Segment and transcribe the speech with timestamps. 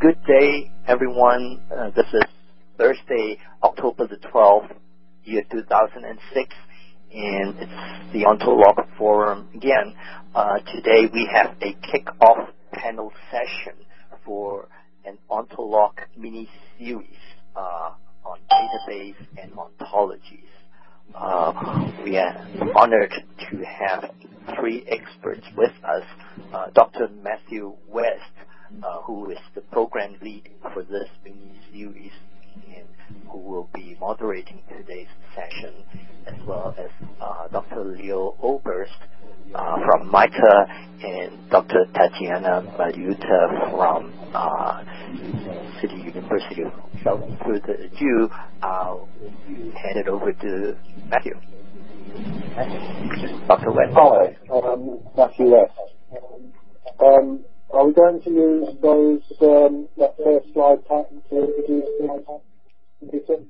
[0.00, 1.60] good day, everyone.
[1.70, 2.22] Uh, this is
[2.76, 4.74] Thursday, October the 12th,
[5.24, 6.54] year 2006,
[7.12, 9.94] and it's the Ontolog Forum again.
[10.34, 13.78] Uh, today we have a kick-off panel session
[14.24, 14.68] for
[15.04, 17.08] an Ontolog mini-series
[17.54, 17.90] uh,
[18.24, 20.48] on database and ontologies.
[21.14, 23.12] Uh, we are honored
[23.50, 24.10] to have
[24.58, 26.02] three experts with us.
[26.52, 27.08] Uh, Dr.
[27.22, 28.32] Matthew West,
[28.82, 32.12] uh, who is the program lead for this mini-series
[32.76, 32.86] and
[33.28, 35.74] who will be moderating today's session,
[36.26, 37.84] as well as uh, Dr.
[37.84, 38.88] Leo Obrst
[39.54, 40.66] uh, from MITRE
[41.02, 41.86] and Dr.
[41.94, 44.82] Tatiana Malyuta from uh,
[45.80, 46.62] City University.
[46.94, 48.30] Without further ado,
[48.62, 49.08] I'll
[49.46, 50.76] hand it over to
[51.08, 51.34] Matthew.
[53.48, 53.72] Dr.
[53.72, 53.92] West.
[53.94, 55.72] Hi, um, Matthew West.
[57.04, 62.40] Um, are we going to use those um, that first slide pattern to introduce the
[63.00, 63.44] computer?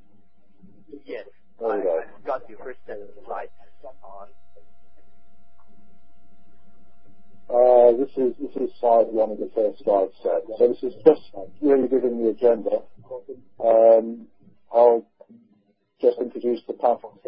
[1.04, 1.26] Yes.
[1.60, 2.00] There we go.
[2.16, 3.50] I've got your first set of slides
[4.02, 4.28] on.
[7.50, 10.42] Uh, this is this is slide one of the first slide set.
[10.58, 11.20] So this is just
[11.60, 12.82] really giving the agenda.
[13.62, 14.26] Um,
[14.72, 15.06] I'll
[16.00, 17.20] just introduce the panel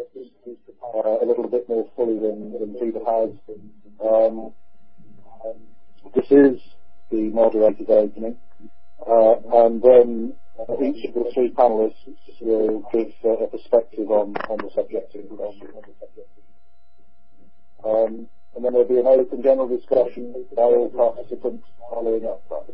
[0.83, 3.29] uh, a little bit more fully than, than Peter has.
[4.03, 4.51] Um,
[6.15, 6.59] this is
[7.11, 8.37] the moderated opening,
[9.07, 10.33] uh, and then
[10.83, 11.93] each of the three panelists
[12.41, 15.13] will give uh, a perspective on, the subject.
[17.85, 22.73] Um, and then there'll be an open general discussion by all participants following up that.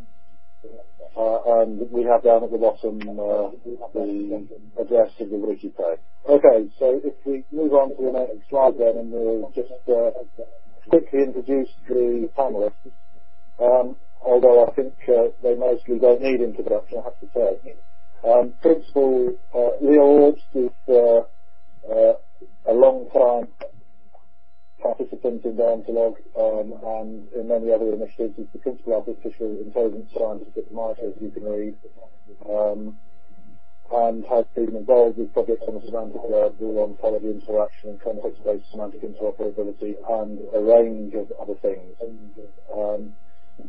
[1.16, 3.52] Uh, and we have down at the bottom uh,
[3.94, 4.48] the
[4.80, 6.00] address of the wiki page.
[6.28, 10.12] Okay, so if we move on to the next slide then, and we'll just uh,
[10.90, 12.74] quickly introduce the panelists.
[14.26, 17.76] Although I think uh, they mostly don't need introduction, I have to say.
[18.28, 22.14] Um, Principal uh, Leo Obrst is uh,
[22.66, 23.48] a long time
[24.82, 28.36] participant in the Ontolog um, and in many other initiatives.
[28.38, 31.76] He's the principal artificial intelligence scientist at MITRE, as you can read,
[32.50, 32.98] um,
[33.92, 38.72] and has been involved with projects on the semantic web, dual ontology interaction and context-based
[38.72, 41.96] semantic interoperability, and a range of other things.
[42.74, 43.14] Um,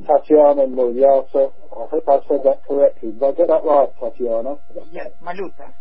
[0.07, 3.13] Tatiana Mulyata, I hope I said that correctly.
[3.13, 4.57] Did I get that right, Tatiana?
[4.91, 5.73] Yes, Malyuta.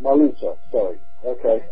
[0.00, 0.98] Malyuta, sorry.
[1.24, 1.64] Okay.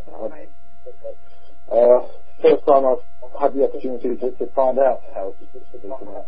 [1.70, 2.06] Uh,
[2.42, 5.46] first time I've had the opportunity to, to find out how to
[5.84, 6.26] that.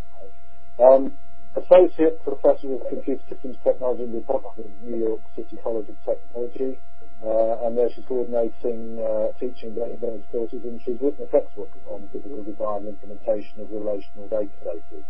[0.82, 1.12] Um,
[1.54, 5.96] Associate Professor of Computer Systems Technology in the Department of New York City College of
[6.00, 6.78] Technology,
[7.22, 12.08] uh, and there she's coordinating uh, teaching database courses, and she's written a textbook on
[12.10, 15.04] physical design and implementation of relational databases.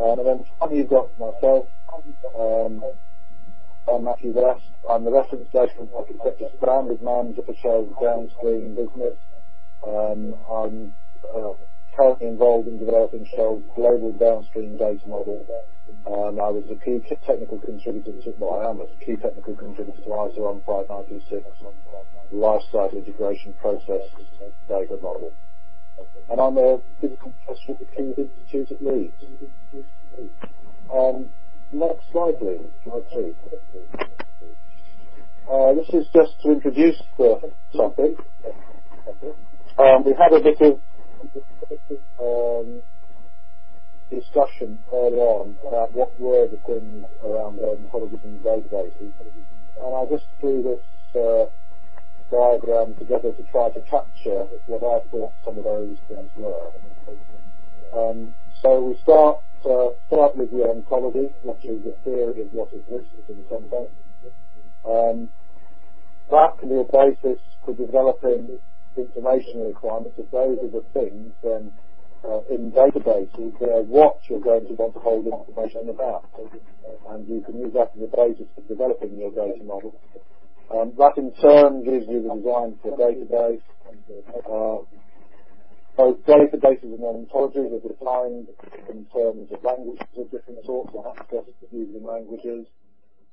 [0.00, 1.66] Um, and then finally you've got myself,
[2.38, 2.82] um,
[3.88, 4.70] I'm Matthew West.
[4.88, 9.18] I'm the reference data and architecture standard manager for Shell's downstream business.
[9.86, 10.92] Um, I'm
[11.26, 11.54] uh,
[11.96, 15.46] currently involved in developing Shell's global downstream data model.
[16.06, 20.00] Um, I was a key technical contributor to, well, I am a key technical contributor
[20.00, 21.44] to ISO 15926
[22.32, 24.02] lifecycle integration process
[24.68, 25.34] data model.
[26.30, 29.14] And I'm a physical professor at the Keyworth Institute at Leeds.
[30.92, 31.30] Um,
[31.72, 32.70] next slide, please.
[32.84, 33.34] Slide three.
[35.50, 38.16] Uh, this is just to introduce the topic.
[39.78, 40.80] Um, we had a bit of
[42.20, 42.82] um,
[44.10, 49.12] discussion early on about what were the things around ontologies and databases,
[49.80, 51.46] and I just threw this uh,
[52.30, 56.70] diagram together to try to capture what I thought some of those things were.
[57.92, 62.72] Um, so we start uh, start with the ontology, which is the theory of what
[62.72, 63.90] exists in some sense.
[64.84, 65.28] Um,
[66.30, 68.58] that can be a basis for developing
[68.96, 70.16] information requirements.
[70.18, 71.72] If those are the things, then
[72.24, 76.24] uh, in databases, they're what you're going to want to hold information about.
[77.10, 79.94] And you can use that as a basis for developing your data model.
[80.70, 83.62] Um, that in turn gives you the design for a database.
[84.46, 84.84] Uh,
[85.96, 88.46] both databases and ontologies are defined
[88.88, 92.66] in terms of languages of different sorts and access to using languages.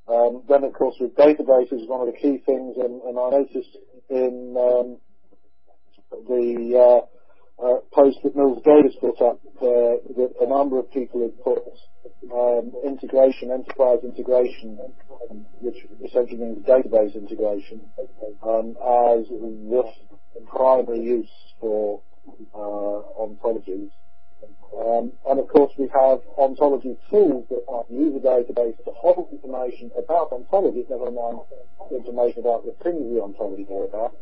[0.07, 3.77] Um, then, of course, with databases, one of the key things, and, and I noticed
[4.09, 4.97] in um,
[6.27, 7.05] the
[7.63, 11.63] uh, post that Mills Davis put up uh, that a number of people have put
[12.31, 14.77] um, integration, enterprise integration,
[15.61, 17.81] which essentially means database integration,
[18.43, 19.83] um, as the
[20.47, 22.01] primary use for
[22.53, 23.89] uh, ontologies.
[24.77, 29.29] Um, and of course we have ontology tools that might use a database to hold
[29.31, 31.39] information about ontology, never mind
[31.89, 34.15] information about the things the ontology know about.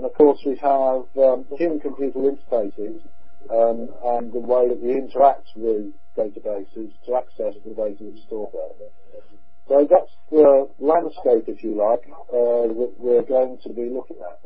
[0.00, 3.04] And of course we have um, human-computer interfaces
[3.52, 8.48] um, and the way that we interact with databases to access the data that's stored
[8.54, 8.88] there.
[9.68, 14.40] So that's the landscape, if you like, uh, that we're going to be looking at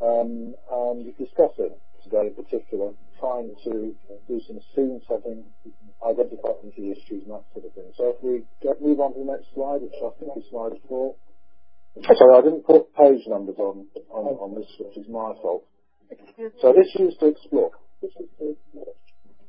[0.00, 3.96] um, and discussing today in particular, trying to
[4.28, 5.42] do some scene setting,
[6.06, 7.90] identify key issues and that sort of thing.
[7.98, 10.78] So if we get, move on to the next slide, which I think is slide
[10.88, 11.16] four.
[12.02, 13.86] Sorry, I didn't put page numbers on,
[14.56, 15.64] this, which is my fault.
[16.60, 17.70] So issues to explore.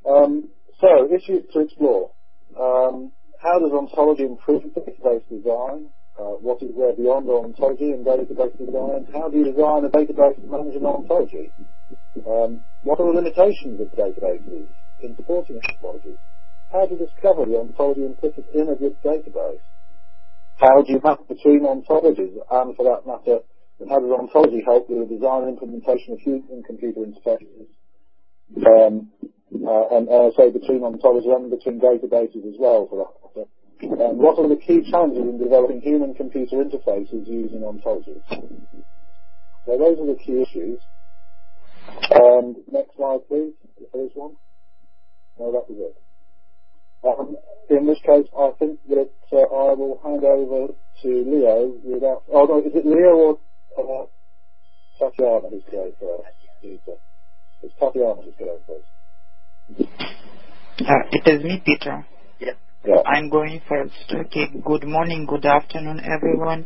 [0.07, 2.11] Um, so issues to explore.
[2.59, 3.11] Um,
[3.41, 5.89] how does ontology improve database design?
[6.19, 9.07] Uh, what is there beyond ontology and database design?
[9.11, 11.51] How do you design a database to manage an ontology?
[12.27, 14.69] Um, what are the limitations of databases
[14.99, 16.19] in supporting ontology?
[16.71, 19.65] How do you discover the ontology implicit in a good database?
[20.63, 23.43] How do you map between ontologies and, for that matter,
[23.89, 27.67] how does ontology help with the design and implementation of human-computer interfaces?
[28.63, 29.11] Um,
[29.51, 34.07] uh, and uh, say between ontologies and between databases as well, for that matter.
[34.07, 38.23] Um, what are the key challenges in developing human-computer interfaces using ontologies?
[38.29, 40.79] So those are the key issues.
[42.09, 43.51] And next slide, please,
[43.91, 44.37] there is one.
[45.37, 46.12] No, that was it.
[47.05, 47.35] Um,
[47.69, 50.73] in this case, I think that uh, I will hand over
[51.03, 52.23] to Leo without.
[52.31, 53.39] Oh no, is it Leo or
[53.77, 54.05] uh,
[54.99, 56.99] Tatiana who's going first?
[57.61, 58.87] It's Tatiana who's going first.
[60.79, 62.05] Uh, it is me, Peter.
[62.39, 62.57] Yep.
[62.85, 62.95] Yeah.
[63.05, 63.93] I'm going first.
[64.13, 64.47] Okay.
[64.65, 66.65] Good morning, good afternoon, everyone.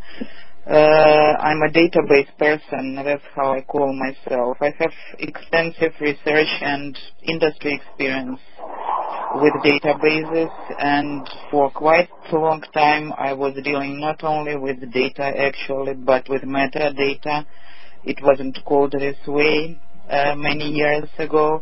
[0.69, 2.95] Uh, I'm a database person.
[3.03, 4.57] That's how I call myself.
[4.61, 8.39] I have extensive research and industry experience
[9.35, 15.23] with databases and for quite a long time I was dealing not only with data
[15.23, 17.45] actually but with metadata.
[18.03, 19.79] It wasn't called this way
[20.09, 21.61] uh, many years ago.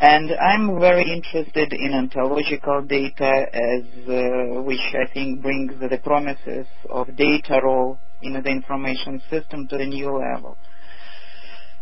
[0.00, 6.66] And I'm very interested in ontological data as uh, which I think brings the promises
[6.88, 10.56] of data role in the information system to the new level.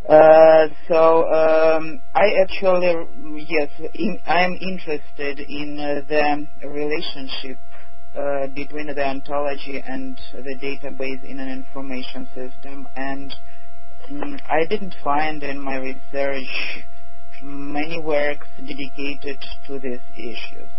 [0.09, 7.59] Uh, so um, I actually, yes, in, I am interested in uh, the relationship
[8.17, 13.35] uh, between the ontology and the database in an information system, and
[14.11, 16.85] um, I didn't find in my research
[17.43, 20.71] many works dedicated to these issues.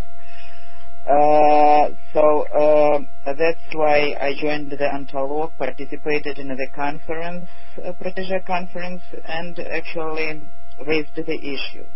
[1.07, 7.47] Uh, so uh, that's why I joined the Ontolog, participated in the conference,
[7.83, 10.43] uh, Protege conference, and actually
[10.85, 11.89] raised the issues.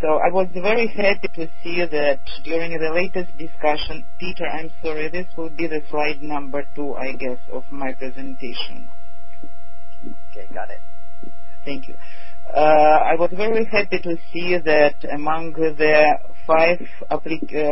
[0.00, 5.08] So I was very happy to see that during the latest discussion, Peter, I'm sorry,
[5.08, 8.88] this will be the slide number two, I guess, of my presentation.
[10.32, 10.80] Okay, got it.
[11.64, 11.94] Thank you.
[12.52, 16.18] Uh, I was very happy to see that among the
[16.50, 16.80] five
[17.10, 17.16] uh,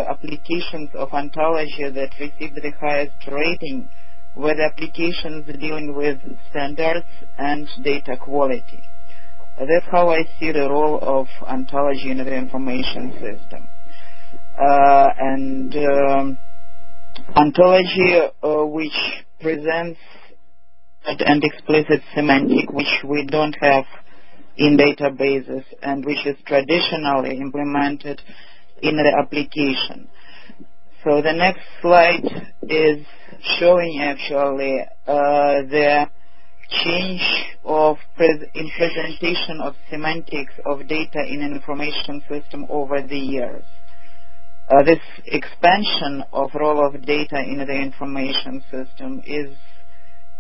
[0.09, 3.89] applications of ontology that received the highest rating
[4.37, 6.19] were the applications dealing with
[6.51, 7.07] standards
[7.39, 8.83] and data quality.
[9.59, 13.69] Uh, that's how I see the role of ontology in the information system.
[14.57, 16.39] Uh, and um,
[17.35, 18.93] ontology, uh, which
[19.41, 19.99] presents
[21.05, 23.85] an explicit semantic, which we don't have
[24.57, 28.21] in databases and which is traditionally implemented
[28.83, 30.09] in the application.
[31.05, 32.25] So the next slide
[32.63, 33.07] is
[33.59, 36.07] showing actually uh, the
[36.85, 37.23] change
[37.65, 43.65] of in presentation of semantics of data in an information system over the years.
[44.71, 49.57] Uh, this expansion of role of data in the information system is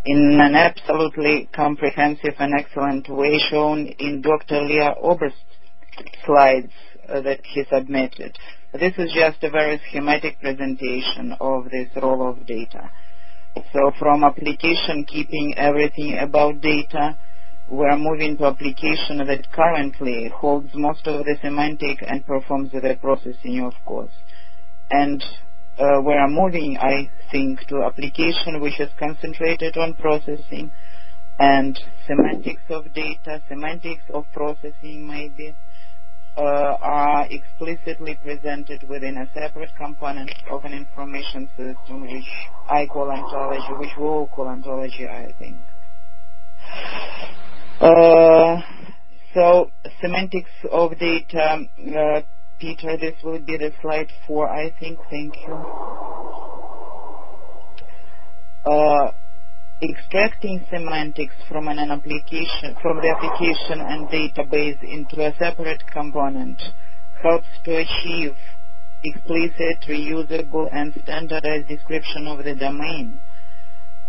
[0.05, 4.65] in an absolutely comprehensive and excellent way shown in Dr.
[4.65, 5.37] Leah Obrst's
[6.27, 6.73] slides
[7.09, 8.37] that he submitted.
[8.73, 12.91] This is just a very schematic presentation of this role of data.
[13.73, 17.17] So from application keeping everything about data,
[17.69, 23.63] we're moving to application that currently holds most of the semantic and performs the processing,
[23.65, 24.13] of course.
[24.91, 25.23] And
[25.79, 30.71] uh, we are moving, I think, to application which is concentrated on processing
[31.39, 35.68] and semantics of data, semantics of processing maybe, uh,
[36.43, 42.29] are explicitly presented within a separate component of an information system which
[42.69, 45.57] I call ontology, which we all call ontology, I think.
[47.81, 48.61] Uh,
[49.35, 51.61] so semantics of data
[51.97, 52.21] uh,
[52.59, 54.99] Peter, this will be the slide four, I think.
[55.11, 55.55] Thank you.
[58.67, 59.13] Uh,
[59.81, 66.61] extracting semantics from an application, from the application and database into a separate component
[67.23, 68.35] helps to achieve
[69.05, 73.21] explicit, reusable, and standardized description of the domain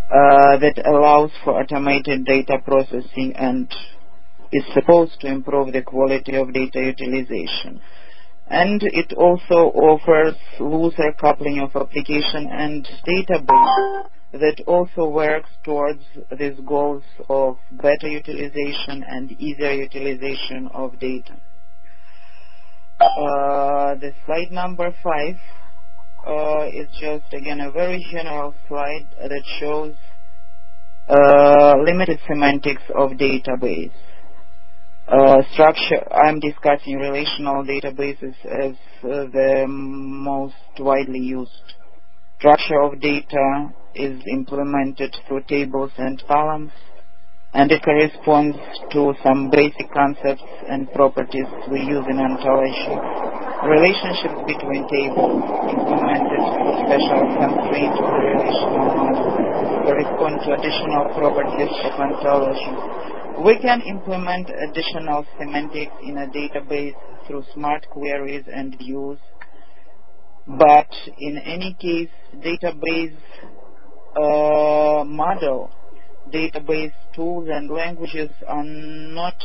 [0.09, 3.71] uh, that allows for automated data processing and
[4.51, 7.79] is supposed to improve the quality of data utilization.
[8.49, 16.03] And it also offers looser coupling of application and database that also works towards
[16.37, 21.35] these goals of better utilization and easier utilization of data.
[22.99, 25.35] Uh, the slide number five
[26.27, 29.95] uh, is just again a very general slide that shows
[31.07, 33.91] uh, limited semantics of database.
[35.07, 41.73] Uh, structure, I'm discussing relational databases as uh, the most widely used.
[42.39, 46.71] Structure of data is implemented through tables and columns,
[47.53, 48.55] and it corresponds
[48.93, 52.95] to some basic concepts and properties we use in ontology.
[53.67, 59.27] Relationships between tables implemented through special constraints of the relational model
[59.83, 62.71] correspond to additional properties of ontology.
[63.43, 66.95] We can implement additional semantics in a database
[67.27, 69.19] through smart queries and views,
[70.47, 73.17] but in any case, database
[74.15, 75.71] uh, model,
[76.33, 79.35] database tools and languages are not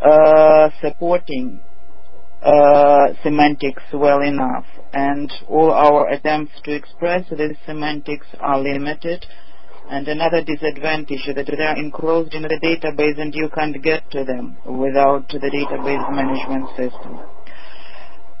[0.00, 1.60] uh, supporting
[2.42, 9.24] uh, semantics well enough and all our attempts to express these semantics are limited
[9.90, 14.10] and another disadvantage is that they are enclosed in the database and you can't get
[14.10, 17.20] to them without the database management system.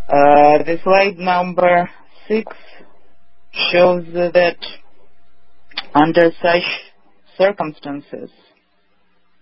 [0.06, 1.88] Uh, the slide number
[2.28, 2.52] six
[3.72, 4.58] shows that
[5.94, 6.62] under such
[7.38, 8.28] circumstances,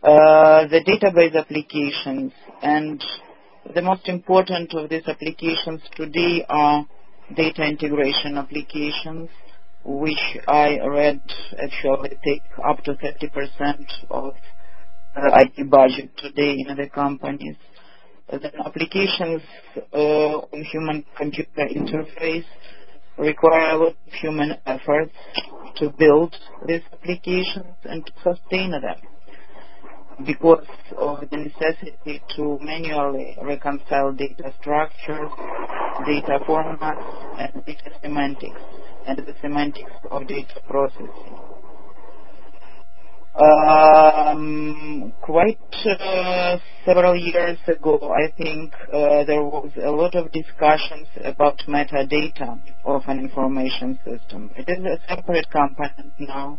[0.04, 2.30] uh, the database applications
[2.62, 3.02] and
[3.74, 6.86] the most important of these applications today are
[7.36, 9.28] data integration applications,
[9.84, 11.20] which I read
[11.60, 14.34] actually take up to 30% of
[15.16, 17.56] uh, IT budget today in the companies.
[18.30, 19.42] The applications
[19.92, 22.44] uh, on human-computer interface
[23.18, 25.12] require a lot of human efforts
[25.76, 26.34] to build
[26.66, 28.96] these applications and to sustain them
[30.26, 35.30] because of the necessity to manually reconcile data structures,
[36.06, 38.60] data formats, and data semantics,
[39.06, 41.51] and the semantics of data processing.
[43.34, 51.08] Um, quite uh, several years ago, I think uh, there was a lot of discussions
[51.24, 54.50] about metadata of an information system.
[54.54, 56.58] It is a separate component now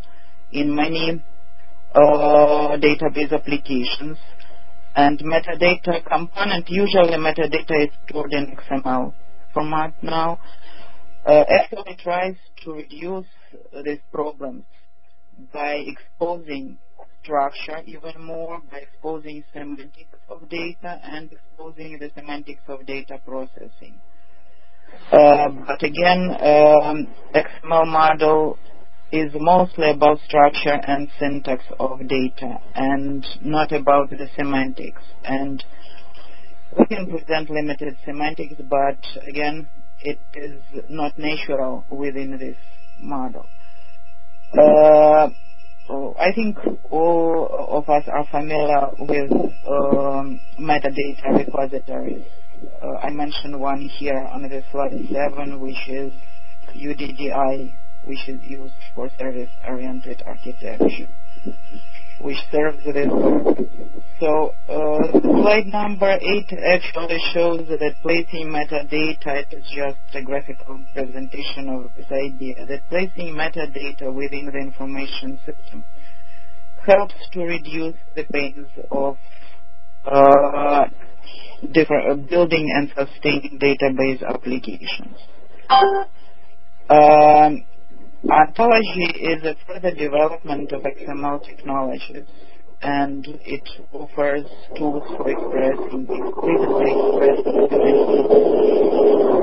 [0.52, 1.24] in many
[1.94, 2.00] uh,
[2.82, 4.18] database applications,
[4.96, 9.14] and metadata component, usually metadata is stored in XML
[9.54, 10.40] format now,
[11.28, 13.28] uh, actually tries to reduce
[13.86, 14.64] these problems
[15.54, 16.78] by exposing
[17.24, 23.96] structure even more, by exposing semantics of data and exposing the semantics of data processing.
[25.12, 28.58] Uh, but again, um, XML model
[29.12, 35.02] is mostly about structure and syntax of data and not about the semantics.
[35.24, 35.64] And
[36.78, 38.98] we can present limited semantics, but
[39.28, 39.68] again,
[40.02, 42.58] it is not natural within this
[43.00, 43.46] model.
[44.58, 45.30] Uh,
[46.20, 46.58] I think
[46.92, 49.32] all of us are familiar with
[49.68, 52.26] um, metadata repositories.
[52.82, 56.14] Uh, I mentioned one here on the slide 7, which is
[56.76, 57.74] UDDI,
[58.06, 61.08] which is used for service-oriented architecture
[62.24, 63.68] which serves purpose.
[64.20, 66.20] So uh, slide number 8
[66.74, 73.36] actually shows that placing metadata is just a graphical presentation of this idea, that placing
[73.36, 75.84] metadata within the information system
[76.86, 79.18] helps to reduce the pains of
[80.06, 80.86] uh,
[81.64, 85.18] uh, building and sustaining database applications.
[86.90, 87.66] Um,
[88.30, 92.24] Ontology is a further development of XML technologies,
[92.82, 94.46] and it offers
[94.78, 97.68] tools for expressing, explicitly expressing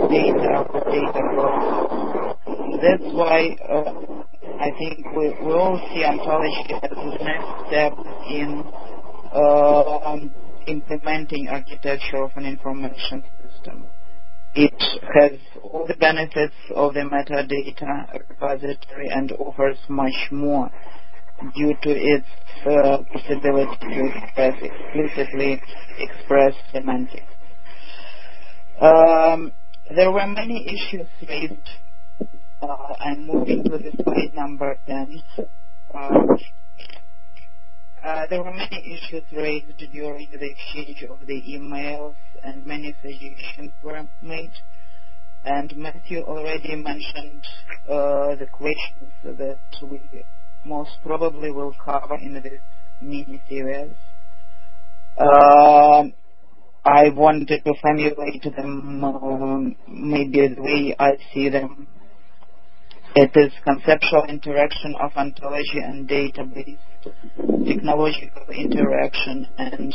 [0.08, 2.80] data or data flows.
[2.80, 3.92] That's why uh,
[4.58, 7.92] I think we, we all see ontology as the next step
[8.30, 8.64] in
[9.30, 10.16] uh,
[10.66, 13.89] implementing architecture of an information system.
[14.54, 14.82] It
[15.14, 20.70] has all the benefits of the metadata repository and offers much more
[21.56, 22.26] due to its
[22.66, 25.62] uh, possibility to express explicitly
[25.98, 27.24] express semantics.
[28.80, 29.52] Um,
[29.96, 31.68] there were many issues raised.
[32.62, 32.66] Uh,
[33.00, 35.22] I'm moving to the slide number 10.
[35.94, 36.08] Uh,
[38.30, 44.02] there were many issues raised during the exchange of the emails and many suggestions were
[44.22, 44.52] made.
[45.44, 47.44] And Matthew already mentioned
[47.88, 50.00] uh, the questions that we
[50.64, 52.60] most probably will cover in this
[53.00, 53.94] mini-series.
[55.18, 56.04] Uh,
[56.84, 61.86] I wanted to formulate them um, maybe the way I see them.
[63.16, 66.78] It is conceptual interaction of ontology and database
[67.66, 69.94] technological interaction and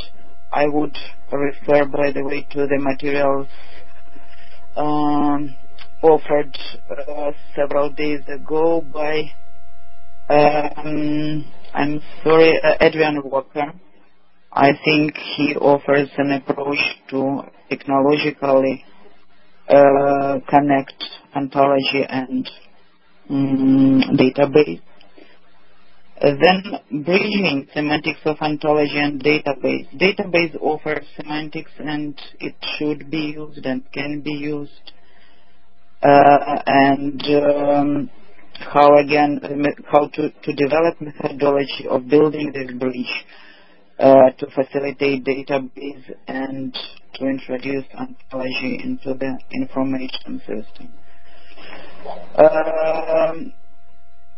[0.52, 0.98] I would
[1.32, 3.48] refer by the way to the materials
[4.76, 5.56] um,
[6.02, 6.58] offered
[6.90, 9.22] uh, several days ago by
[10.30, 13.74] um, I'm sorry uh, Adrian Walker.
[14.52, 16.80] I think he offers an approach
[17.12, 18.84] to technologically
[19.70, 21.04] uh, connect
[21.36, 22.50] ontology and
[24.18, 24.82] database
[26.22, 29.88] then bridging semantics of ontology and database.
[30.00, 34.92] Database offers semantics and it should be used and can be used.
[36.01, 38.10] Uh, and um,
[38.60, 39.39] how again,
[39.92, 43.25] how to, to develop methodology of building this bridge
[44.00, 46.77] uh, to facilitate database and
[47.15, 50.94] to introduce ontology into the information system.
[52.06, 53.54] Um,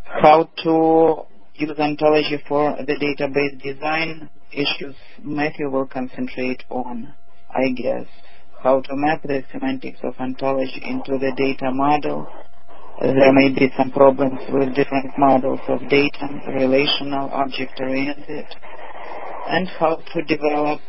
[0.04, 1.24] how to
[1.56, 7.14] use ontology for the database design issues Matthew will concentrate on,
[7.50, 8.06] I guess,
[8.64, 12.28] how to map the semantics of ontology into the data model.
[13.02, 18.46] There may be some problems with different models of data, relational, object-oriented,
[19.50, 20.80] and how to develop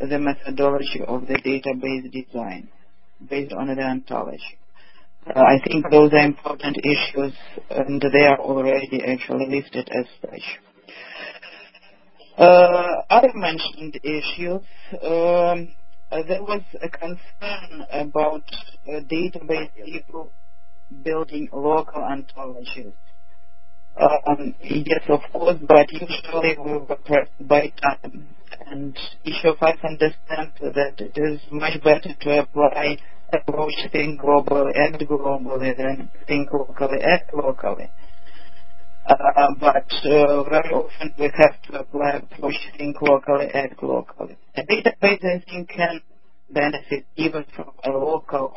[0.00, 2.68] the methodology of the database design
[3.28, 4.58] based on the ontology.
[5.24, 7.32] Uh, I think those are important issues
[7.70, 10.42] and they are already actually listed as such.
[12.36, 14.62] Uh, other mentioned issues,
[15.04, 15.68] um,
[16.10, 18.42] uh, there was a concern about
[18.88, 20.32] uh, database people
[21.04, 22.92] building local ontologies.
[24.00, 28.26] Um, yes, of course, but usually we were pressed by time.
[28.66, 32.96] And each of us understands that it is much better to apply
[33.32, 37.90] approach think globally, and globally, then think locally, act locally.
[39.04, 44.36] Uh, but uh, very often we have to apply approach think locally, act locally.
[44.56, 46.00] A database, I think, can
[46.50, 48.52] benefit even from a local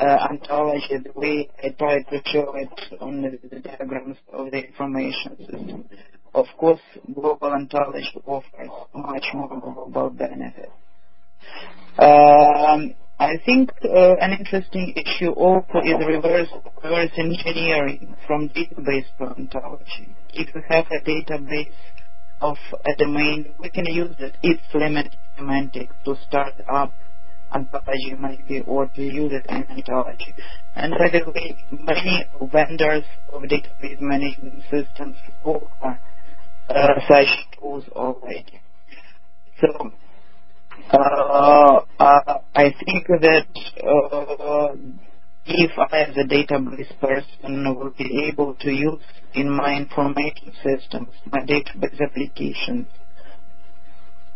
[0.00, 4.58] uh, ontology, the way I tried to show it on the, the diagrams of the
[4.58, 5.84] information system.
[6.34, 6.80] Of course,
[7.14, 10.70] global ontology offers much more global benefit.
[11.98, 16.48] Um, I think uh, an interesting issue also is reverse,
[16.82, 20.14] reverse engineering from database to ontology.
[20.32, 21.72] If we have a database
[22.40, 26.92] of a domain, we can use it, its limited semantics to start up
[27.52, 30.34] ontology maybe or to use it in ontology.
[30.74, 36.00] And by the way, many vendors of database management systems offer
[36.68, 37.28] uh, such
[37.60, 38.60] tools already.
[39.60, 39.92] So
[40.92, 43.46] uh, uh, I think that
[43.84, 44.74] uh,
[45.46, 49.02] if I as a database person will be able to use
[49.34, 52.86] in my information systems, my database applications,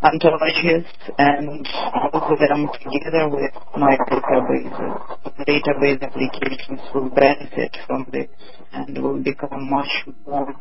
[0.02, 0.86] ontologies
[1.18, 5.18] and move them together with my databases.
[5.46, 8.28] Database applications will benefit from this
[8.72, 9.88] and will become much
[10.26, 10.54] more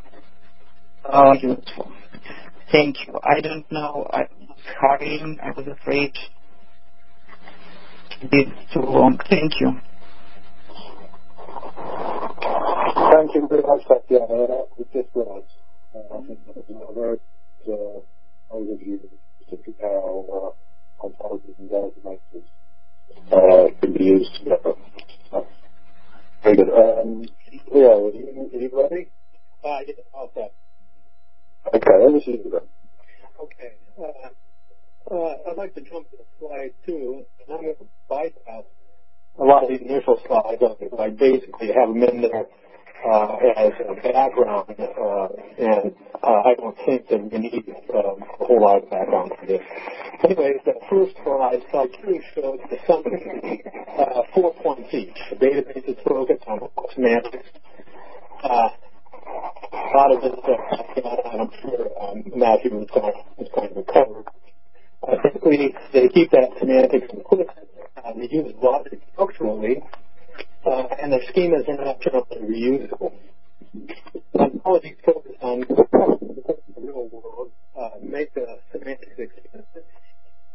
[1.12, 1.92] uh, useful.
[2.72, 3.20] Thank you.
[3.24, 4.08] I don't know.
[4.12, 4.24] I
[4.66, 5.38] was.
[5.44, 6.14] I was afraid
[8.22, 9.20] to be too long.
[9.30, 9.72] Thank you.
[12.84, 14.64] Thank you very much, Tatiana.
[14.80, 15.44] It just was.
[15.96, 17.18] Uh, I think that was a very
[17.66, 20.54] good uh, overview of how
[21.02, 22.46] uh, ontologies and databases
[23.34, 24.74] uh, can be used together.
[25.34, 25.42] Uh,
[26.44, 26.70] very good.
[26.70, 27.30] Um,
[27.74, 29.12] Leo, are you, are you ready?
[29.64, 30.54] Uh, yes, all set.
[31.76, 32.62] Okay, over to you then.
[33.42, 33.74] Okay.
[35.10, 38.64] Uh, uh, I'd like to jump to slide two, and I'm going to bypass
[39.40, 40.62] a lot of the initial slides.
[41.00, 42.46] I basically have them in there
[43.08, 45.28] uh, as a background, uh,
[45.60, 49.46] and uh, I don't think that we need um, a whole lot of background for
[49.46, 49.62] this.
[50.24, 53.64] Anyway, the first slide, slide two, shows the summary,
[53.98, 55.16] uh, four points each.
[55.30, 57.48] The database is focused on semantics.
[58.44, 58.70] Uh,
[59.72, 60.60] a lot of this stuff,
[61.32, 62.90] and I'm sure um, Matthew is
[63.40, 64.24] is going to cover.
[65.04, 67.50] Uh, typically, they keep that semantics implicit.
[67.98, 69.82] Uh, they use logic structurally,
[70.66, 73.12] uh, and their schemas are not generally reusable.
[74.36, 79.86] Ontologies focus on the real world, uh, make the semantics explicit,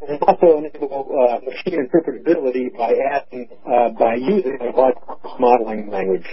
[0.08, 5.02] and also enable uh, machine interpretability by adding, uh, by using a logic
[5.38, 6.26] modeling language.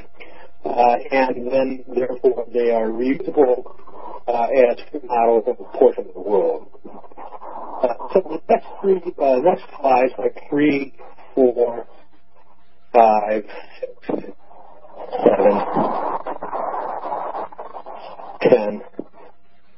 [0.65, 3.63] Uh, and then, therefore, they are reusable
[4.27, 6.67] uh, as models of a portion of the world.
[7.81, 10.93] Uh, so the next three, uh, next slides, like three,
[11.35, 11.85] four,
[12.93, 13.43] five,
[13.79, 14.25] six,
[15.23, 15.53] seven,
[18.41, 18.81] ten.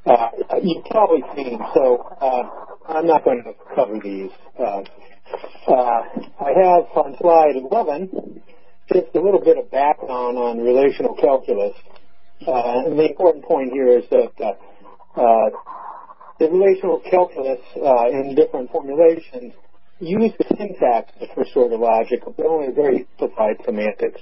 [0.05, 0.29] Uh,
[0.63, 2.43] you've probably seen, so uh,
[2.89, 4.31] I'm not going to cover these.
[4.59, 4.81] Uh,
[5.67, 6.01] uh,
[6.41, 8.41] I have on slide 11
[8.93, 11.73] just a little bit of background on relational calculus.
[12.45, 15.49] Uh, and the important point here is that uh, uh,
[16.41, 19.53] the relational calculus uh, in different formulations
[19.99, 24.19] use the syntax for sort of logic, but only very simplified semantics.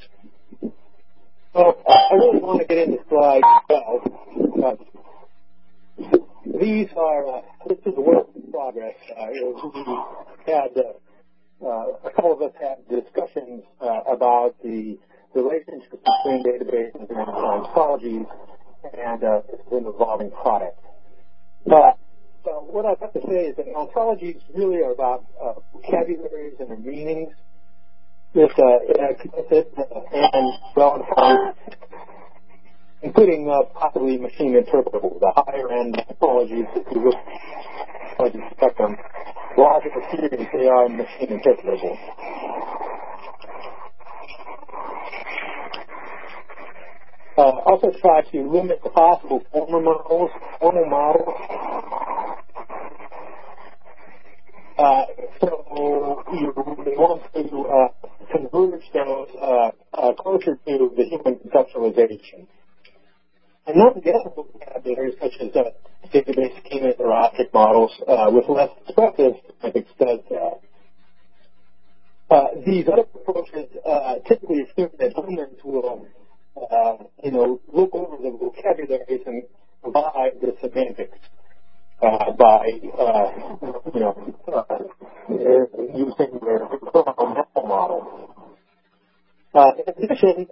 [1.53, 4.79] So I really want to get into slide 12.
[6.59, 8.95] these are, this is a work in progress.
[9.07, 14.99] we had uh, a couple of us had discussions uh, about the
[15.33, 18.27] relationship between databases and ontologies,
[18.91, 20.77] and uh, it's an evolving product.
[21.65, 21.97] But
[22.49, 26.83] so what I'd have to say is that ontologies really are about uh, vocabularies and
[26.83, 27.29] meanings
[28.33, 28.79] with uh,
[30.33, 31.53] and well-defined,
[33.03, 38.95] including uh, possibly machine interpretable, the higher end ontologies, if you will, spectrum
[39.57, 41.97] logical theories, they are machine interpretable.
[47.39, 52.08] Uh, also try to limit the possible formal models, formal models.
[54.79, 55.05] Uh,
[55.41, 56.53] so you
[56.95, 62.47] want to uh, converge those uh, uh, closer to the human conceptualization.
[63.67, 65.63] And not get vocabulary such as uh,
[66.13, 70.61] database schemas or object models uh, with less expressive semantics does that.
[72.31, 76.07] Uh, these other approaches uh, typically assume that humans will,
[76.55, 79.43] uh, you know, look over the vocabularies and
[79.83, 81.17] provide the semantics
[82.01, 83.31] uh, by, uh,
[83.93, 84.33] you know,
[85.95, 88.35] using their mental model.
[89.53, 90.47] in addition,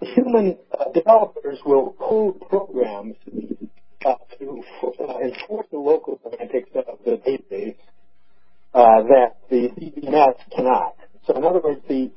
[0.00, 0.56] human
[0.94, 3.16] developers will code programs
[4.04, 7.76] uh, to uh, enforce the local semantics of the database
[8.72, 10.94] uh, that the DBMS cannot.
[11.26, 12.10] So in other words, the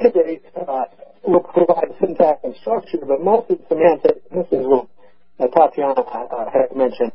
[0.00, 0.84] database uh,
[1.26, 4.88] will provide syntax and structure, but most of the semantics, this is what
[5.38, 7.12] uh, Tatiana uh, had mentioned,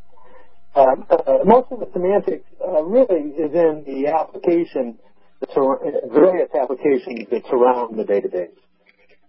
[0.76, 4.98] most of the semantics really is in the application,
[5.40, 8.54] the various applications that surround the database.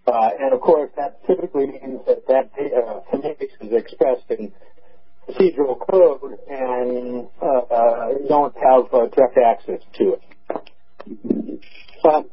[0.06, 4.52] Uh, and of course, that typically means that that uh, semantics is expressed in
[5.26, 10.20] procedural code and uh, uh, don't have uh, direct access to it.
[12.02, 12.28] But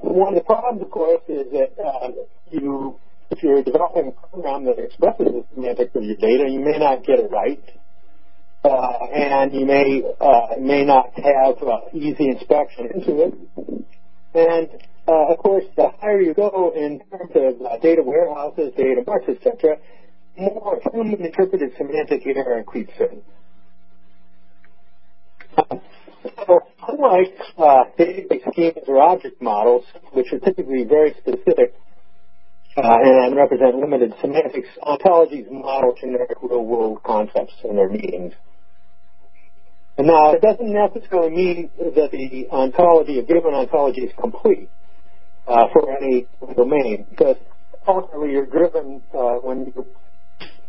[0.00, 2.08] one of the problems, of course, is that uh,
[2.50, 2.96] you,
[3.30, 7.04] if you're developing a program that expresses the semantics of your data, you may not
[7.04, 7.62] get it right.
[8.64, 13.34] Uh, and you may uh, may not have uh, easy inspection into it.
[14.34, 14.68] And
[15.08, 19.26] uh, of course, the higher you go in terms of uh, data warehouses, data marts,
[19.28, 19.78] etc.,
[20.38, 23.20] more human interpreted semantic error creeps in.
[26.46, 31.74] So, unlike uh, database schemas or object models, which are typically very specific
[32.76, 38.32] uh, and represent limited semantics, ontologies model generic real-world concepts in their meanings.
[39.98, 44.70] And now, it doesn't necessarily mean that the ontology, a given ontology, is complete
[45.46, 46.26] uh, for any
[46.56, 47.36] domain because
[47.86, 49.86] ultimately you're driven uh, when you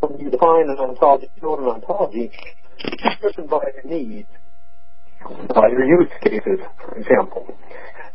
[0.01, 2.31] when you define an ontology, build an ontology,
[2.83, 4.27] you're driven by your needs,
[5.55, 7.47] by your use cases, for example,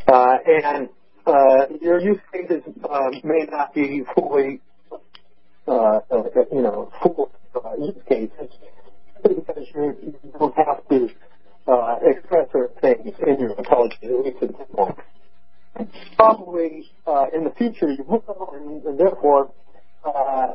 [0.08, 0.90] uh, and
[1.26, 4.60] uh, your use cases uh, may not be fully,
[5.66, 7.30] uh, uh, you know, full
[7.78, 8.50] use cases
[9.22, 11.09] because you don't have to
[12.02, 14.98] express certain things in your ontology, at least at this moment.
[16.16, 18.22] probably uh, in the future you will,
[18.54, 19.52] and, and therefore,
[20.04, 20.54] uh,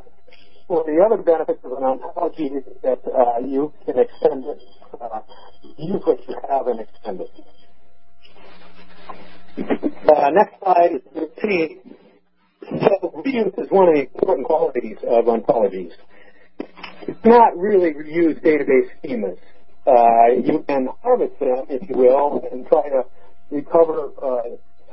[0.69, 4.61] of the other benefits of an ontology is that uh, you can extend it,
[4.99, 5.19] uh,
[5.77, 7.29] use what you have and extend it.
[9.57, 11.01] Uh, next slide is
[11.39, 11.95] 13.
[12.63, 15.91] So reuse is one of the important qualities of ontologies.
[17.07, 19.37] It's not really reuse database schemas.
[19.85, 23.03] Uh, you can harvest them, if you will, and try to
[23.51, 24.41] recover uh,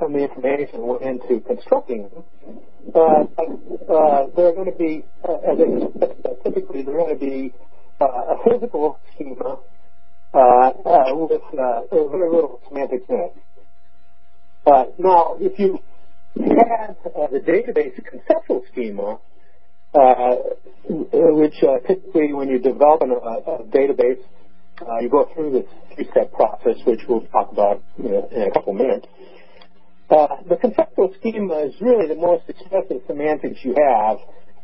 [0.01, 2.25] some of the information went into constructing them.
[2.93, 3.25] Uh,
[3.93, 7.55] uh, they're going to be, uh, as I typically, they're going to be
[8.01, 9.59] uh, a physical schema
[10.33, 14.95] with very little semantic in it.
[14.99, 15.79] now, if you
[16.35, 16.97] had
[17.31, 19.19] the database conceptual schema,
[19.93, 21.55] which
[21.87, 24.23] typically when you develop a, a database,
[25.01, 29.07] you go through this three-step process, which we'll talk about in a couple minutes.
[30.11, 34.19] Uh, the conceptual schema is really the most expressive semantics you have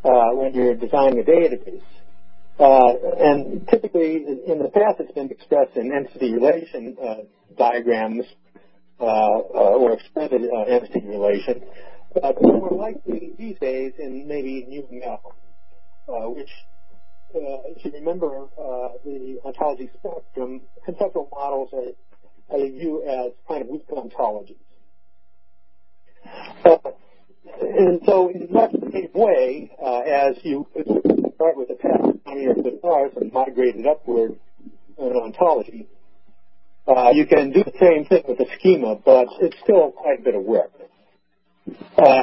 [0.04, 1.82] uh, when you're designing a database.
[2.58, 7.14] Uh, and typically, in the past, it's been expressed in entity relation uh,
[7.56, 8.24] diagrams
[8.98, 11.62] uh, uh, or expanded entity relation.
[12.40, 16.50] More likely these days in maybe UML, which,
[17.34, 18.46] if you remember
[19.04, 24.56] the ontology spectrum, conceptual models are, viewed as kind of weak ontologies.
[26.64, 26.76] Uh,
[27.60, 30.66] and so in much the same way uh, as you
[31.34, 34.36] start with a path linear to stars and migrate it upward
[34.98, 35.86] in an ontology,
[36.88, 40.22] uh, you can do the same thing with a schema, but it's still quite a
[40.22, 40.70] bit of work.
[41.98, 42.22] Uh,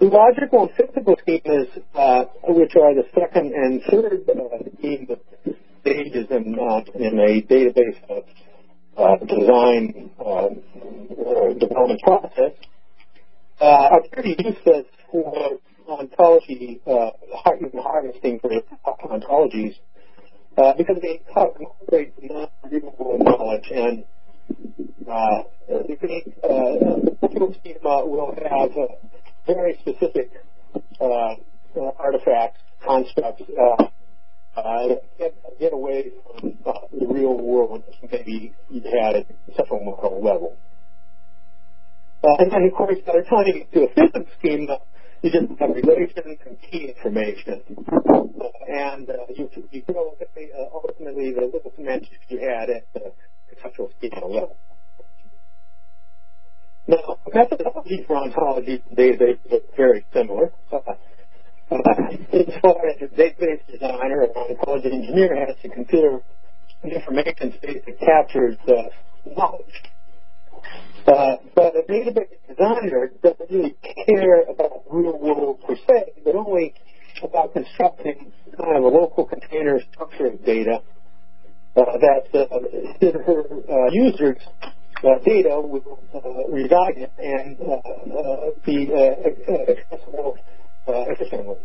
[0.00, 6.80] logical and physical schemas, uh, which are the second and third uh, stages in, uh,
[6.94, 7.98] in a database
[9.26, 10.10] design
[11.58, 12.52] development process,
[13.60, 18.50] uh, are pretty useless for ontology, uh, harvesting for
[19.04, 19.74] ontologies,
[20.58, 24.04] uh, because they incorporate non-readable knowledge and
[25.08, 28.86] uh, the uh, schema will have uh,
[29.46, 30.30] very specific
[31.00, 31.34] uh,
[31.98, 33.84] artifacts, constructs, uh,
[34.58, 40.56] uh, get, away from the real world maybe you had at the central model level.
[42.22, 44.78] And then, of course, by the time you get to a physics schema,
[45.22, 47.62] you just have relations and key information.
[48.68, 53.12] And uh, you, you go uh, ultimately the little semantics you had at the
[53.48, 54.56] conceptual schema level.
[56.86, 60.52] Now, methodology for ontology database is very similar.
[60.72, 60.78] Uh,
[61.70, 66.20] as far as a database designer or ontology engineer has to consider
[66.82, 68.88] information space that captures uh,
[69.36, 69.82] knowledge
[71.08, 76.74] uh, but a database designer doesn't really care about real world per se, but only
[77.22, 78.30] about constructing
[78.60, 80.82] kind of a local container structure of data
[81.84, 84.42] that uh, or her uh, users'
[85.04, 90.36] uh, data will uh, reside in and uh, be accessible
[90.86, 91.56] efficiently.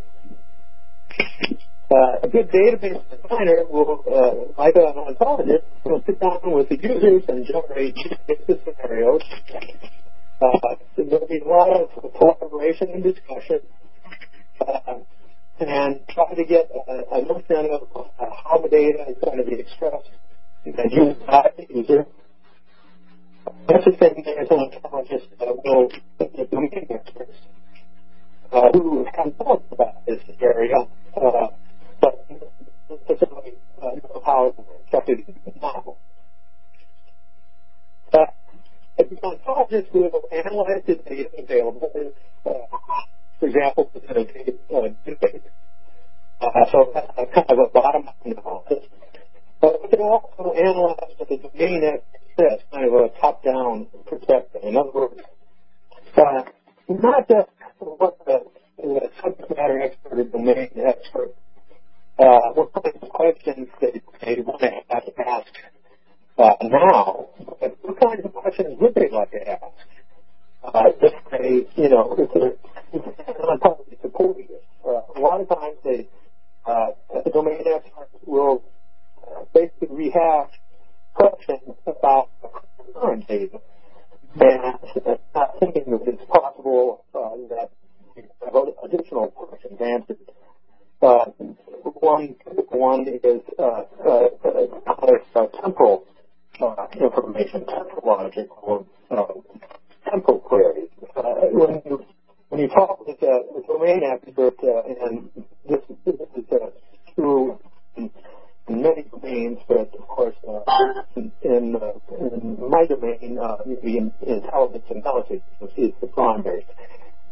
[1.91, 6.77] Uh, a good database designer will, uh, like an ontologist, will sit down with the
[6.81, 7.95] users and generate
[8.47, 9.21] scenarios.
[10.41, 13.59] Uh, there'll be a lot of collaboration and discussion,
[14.65, 14.95] uh,
[15.59, 19.43] and try to get a, a notion of uh, how the data is going to
[19.43, 20.09] be expressed
[20.65, 22.05] and used by the user.
[23.67, 25.89] That's the thing as an ontologist uh, will
[26.19, 27.37] the domain experts
[28.51, 30.75] uh, who have thought about this area
[31.21, 31.47] uh,
[32.01, 32.25] but
[33.03, 35.19] specifically uh, know how it's constructed
[35.61, 35.95] now.
[38.13, 38.25] Uh,
[38.99, 42.11] a ontologist will analyze the data available,
[42.45, 42.49] uh,
[43.43, 45.43] for example, within a data uh.
[46.39, 48.89] Uh, so a kind of a bottom-up analysis.
[49.59, 51.99] But we can also analyze the domain
[52.39, 54.61] says, kind of a top-down perspective.
[54.63, 55.19] In other words,
[56.17, 56.43] uh,
[56.87, 58.39] not just what the,
[58.77, 61.35] the subject matter expert or domain expert
[62.19, 64.71] uh, what kinds of questions they, they want to
[65.27, 65.47] ask
[66.37, 67.27] uh, now,
[67.59, 69.92] but what kinds of questions would they like to ask?
[70.63, 72.55] Uh, if they, you know, if they're
[72.93, 74.63] the supporting it.
[74.85, 76.07] Uh, a lot of times they,
[76.65, 76.87] uh,
[77.23, 78.63] the domain experts will
[79.23, 80.51] uh, basically rehash
[81.15, 82.29] questions about
[82.95, 83.59] current data
[84.41, 84.79] and
[85.35, 87.69] not thinking that it's possible uh, that
[88.83, 90.17] additional questions answered
[91.01, 91.25] uh,
[92.01, 92.35] one
[92.71, 96.05] one is uh, uh, uh, temporal
[96.61, 99.23] uh, information, temporal logic, or uh,
[100.09, 100.89] temporal queries.
[101.15, 102.05] Uh, when you
[102.49, 105.29] when you talk with uh, a, a domain expert, uh, and
[105.67, 106.69] this, this is uh,
[107.15, 107.57] true
[107.97, 108.11] in,
[108.67, 110.59] in many domains, but of course uh,
[111.15, 113.37] in, uh, in, my domain,
[113.81, 115.41] the intelligence and analysis
[115.77, 116.65] is the primary.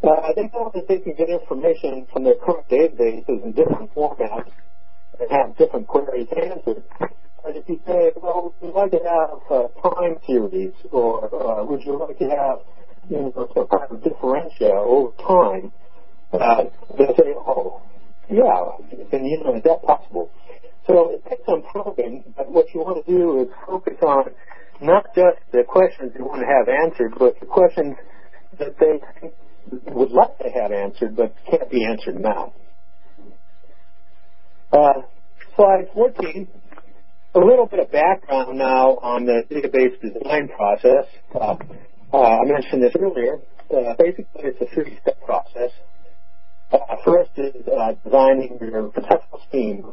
[0.01, 4.49] they tell us they can get information from their current databases in different formats
[5.19, 6.83] and have different queries answered.
[7.55, 11.81] If you say, well, would you like to have uh, time series, or uh, would
[11.83, 12.59] you like to have
[13.09, 15.71] you know, some kind of differential over time,
[16.33, 16.63] uh,
[16.97, 17.81] they say, oh,
[18.29, 18.63] yeah,
[19.11, 20.29] and you know, is that possible?
[20.87, 24.25] So it takes some probing, but what you want to do is focus on
[24.81, 27.95] not just the questions you want to have answered, but the questions
[28.57, 29.31] that they
[29.91, 32.53] would like to have answered, but can't be answered now.
[34.71, 35.01] Uh,
[35.55, 36.47] slide 14,
[37.33, 41.05] a little bit of background now on the database design process.
[41.33, 41.55] Uh,
[42.13, 43.39] uh, I mentioned this earlier.
[43.71, 45.71] Uh, basically, it's a three-step process.
[46.71, 49.85] Uh, first is uh, designing your conceptual scheme.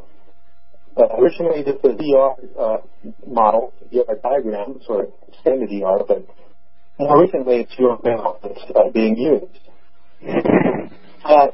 [0.97, 2.79] Uh, originally, this was ER
[3.25, 6.25] model, ER diagram, sort of extended ER, but
[6.99, 9.45] more recently, it's your UML that's being used.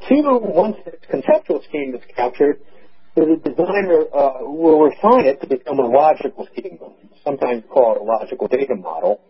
[0.10, 2.58] two, once the conceptual scheme is captured,
[3.16, 6.80] the designer uh, will refine it to become a logical scheme,
[7.24, 9.22] sometimes called a logical data model,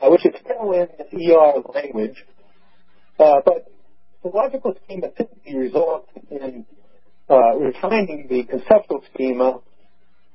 [0.00, 2.24] uh, which is still in the ER language,
[3.18, 3.70] uh, but
[4.22, 6.64] the logical schema typically results in
[7.28, 9.58] uh, refining the conceptual schema,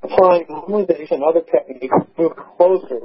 [0.04, 3.00] applying normalization, and other techniques, to move closer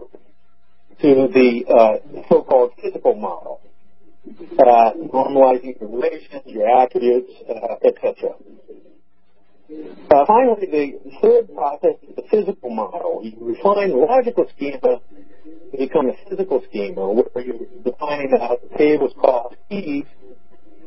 [1.01, 3.61] to the uh, so-called physical model,
[4.59, 7.31] uh, normalizing your relations, your attributes,
[7.85, 8.35] etc.
[9.71, 13.21] Uh, finally, the third process is the physical model.
[13.23, 14.99] You refine the logical schema
[15.71, 20.05] to become a physical schema where you're defining out tables called keys,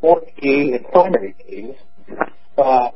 [0.01, 1.75] foreign key, and primary keys.
[2.57, 2.89] Uh,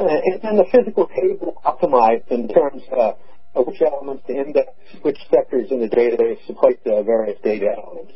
[0.00, 3.12] and then the physical table optimized in terms uh,
[3.54, 4.68] of which elements to index,
[5.02, 8.12] which sectors in the database to place the various data elements.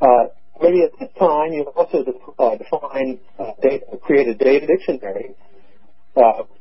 [0.00, 0.28] Uh,
[0.60, 2.04] maybe at this time, you also
[2.38, 5.38] uh, define, uh, data, create a data dictionary uh,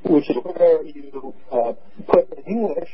[0.03, 1.73] which is where you uh,
[2.07, 2.89] put in English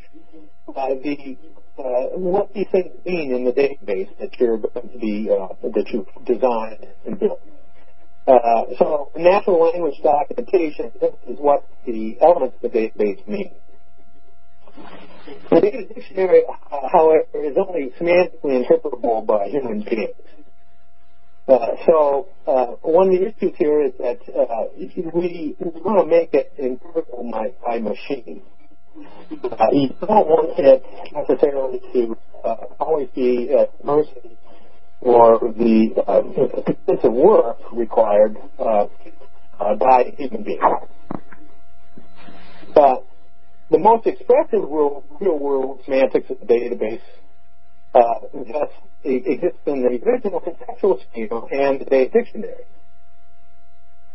[0.70, 1.38] uh, the
[1.78, 5.88] uh, what these things mean in the database that you're going to be uh, that
[5.90, 7.40] you've designed and built.
[8.28, 10.92] Uh, so natural language documentation
[11.28, 13.52] is what the elements of the database mean.
[15.50, 16.44] The data dictionary,
[16.92, 20.16] however, is only semantically interpretable by human beings.
[21.48, 26.06] Uh, so uh, one of the issues here is that uh, we, we want to
[26.06, 28.42] make it interpretable by, by machine.
[28.98, 30.84] Uh, you don't want it
[31.14, 34.38] necessarily to uh, always be at mercy
[35.00, 36.22] or the uh,
[36.68, 40.60] extensive work required by a human being.
[42.76, 43.06] But
[43.72, 47.02] the most expressive real, real world semantics of the database
[47.94, 48.20] uh,
[49.16, 52.66] exists in the original conceptual schema and the data dictionary.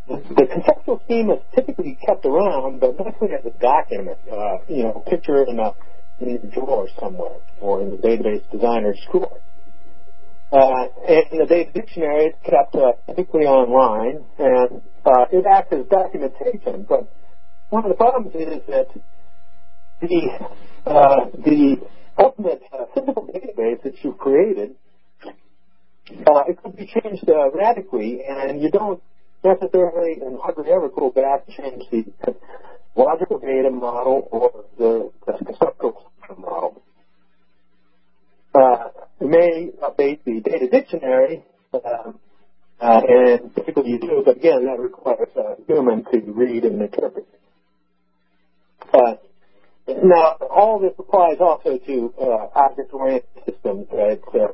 [0.07, 5.03] The conceptual schema is typically kept around, but mostly as a document, uh, you know,
[5.09, 5.71] picture in a,
[6.19, 9.39] in a drawer somewhere or in the database designer's drawer.
[10.51, 15.85] Uh, and the data dictionary is kept uh, typically online, and uh, it acts as
[15.89, 16.85] documentation.
[16.87, 17.09] But
[17.69, 18.87] one of the problems is that
[19.99, 20.29] the
[20.85, 21.77] uh, the
[22.19, 24.75] ultimate uh, physical database that you've created,
[26.09, 29.01] uh, it could be changed uh, radically, and you don't
[29.43, 32.35] necessarily and hardly ever go back and change the
[32.95, 36.81] logical data model or the, the conceptual model.
[38.53, 38.89] Uh,
[39.19, 42.19] you may update the data dictionary, um,
[42.79, 47.27] uh, and typically you do, but again, that requires a human to read and interpret.
[48.93, 49.15] Uh,
[49.87, 54.47] now, all this applies also to uh, object-oriented systems that, uh,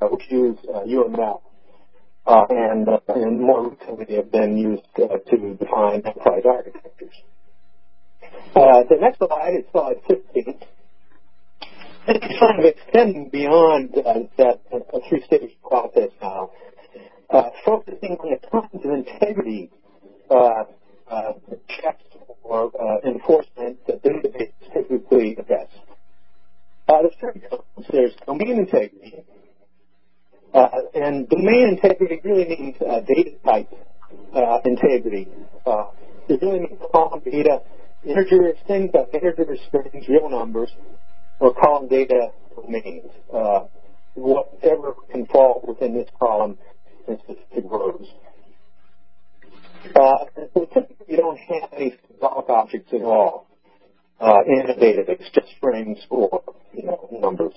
[0.00, 1.40] which use uh, UML.
[2.26, 7.14] Uh, and, uh, and more recently have been used uh, to define enterprise architectures.
[8.54, 10.54] the next slide is slide 15.
[12.06, 13.94] It's kind of extending beyond
[14.38, 14.60] that
[15.08, 16.50] three-stage process now,
[17.64, 19.70] focusing on the kinds of integrity
[21.68, 22.04] checks
[22.42, 22.70] or
[23.04, 25.68] enforcement that database typically address.
[26.86, 27.90] Uh, there's three components.
[27.90, 29.22] There's domain integrity, uh,
[30.54, 33.68] and domain integrity really means uh, data type
[34.34, 35.28] uh, integrity.
[35.66, 35.86] Uh,
[36.28, 37.60] it really means column data,
[38.04, 40.70] integers, things like integers, strings, real numbers,
[41.40, 43.10] or column data domains.
[43.32, 43.60] Uh,
[44.14, 46.56] whatever can fall within this column
[47.08, 48.06] in specific rows.
[49.94, 50.24] Uh,
[50.54, 53.46] so typically you don't have any symbolic objects at all
[54.20, 56.42] uh, in a database, just strings or
[56.72, 57.52] you know numbers.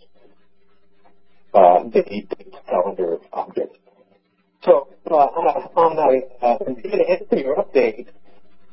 [1.58, 2.32] Uh, date,
[2.70, 3.80] calendar objects.
[4.64, 8.06] So uh, on a, uh, data entry or update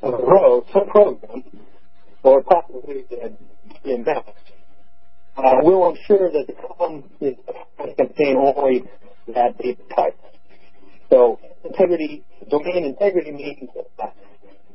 [0.03, 0.61] of a row,
[0.91, 1.45] program,
[2.22, 3.32] or possibly the
[3.87, 4.24] DMS,
[5.39, 7.37] uh, will ensure that the column is
[7.97, 8.85] contain only
[9.28, 10.18] that data type.
[11.09, 14.14] So integrity, domain integrity means that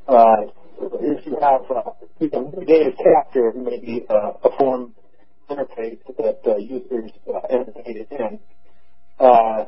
[0.08, 0.50] uh,
[0.82, 4.96] if you have uh, you know, data capture, maybe uh, a form
[5.50, 8.40] interface that uh, users uh, enter in,
[9.20, 9.66] uh,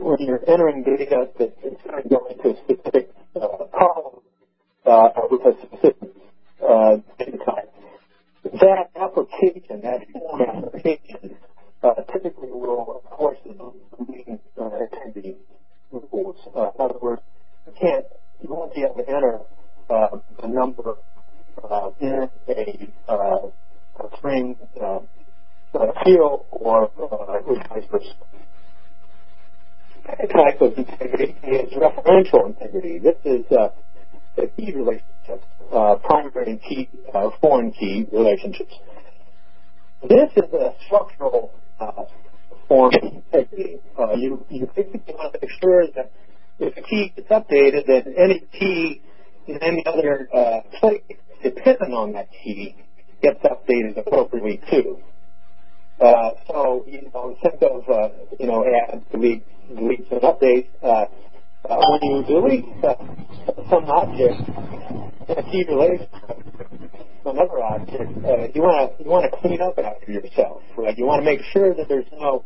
[0.00, 3.48] when you're entering data that is going to go into a specific uh,
[3.78, 4.22] column
[4.86, 6.10] uh, with a specific
[6.62, 7.72] uh, data type,
[8.44, 10.00] that application, that
[10.48, 11.36] application,
[11.82, 13.54] uh, typically will enforce the
[14.62, 15.36] uh, integrity
[15.92, 16.36] rules.
[16.56, 17.22] Uh, in other words,
[17.66, 18.06] you can't,
[18.42, 19.40] you won't be able to enter
[19.90, 20.96] uh, a number
[21.70, 23.12] uh, in a,
[23.98, 24.98] uh, a string uh,
[26.04, 28.14] field or uh, vice versa.
[30.06, 32.98] Second type of integrity is referential integrity.
[32.98, 33.68] This is uh,
[34.36, 38.74] the key relationships, uh, primary and key, uh, foreign key relationships.
[40.02, 42.04] This is a structural uh,
[42.68, 43.78] form of integrity.
[43.98, 46.10] Uh, you, you basically want to make sure that
[46.58, 49.00] if a key gets updated, that any key
[49.46, 51.02] in any other uh, place
[51.42, 52.76] dependent on that key
[53.24, 54.98] gets updated appropriately too.
[56.00, 58.08] Uh, so, you know, think of, uh,
[58.38, 60.68] you know, add, delete, delete and update.
[60.82, 61.06] Uh,
[61.68, 62.94] uh, when you delete uh,
[63.70, 64.36] some object
[65.28, 66.10] a key relationship
[67.22, 70.96] to another object, uh, you want to you want to clean up after yourself, right?
[70.98, 72.44] You want to make sure that there's no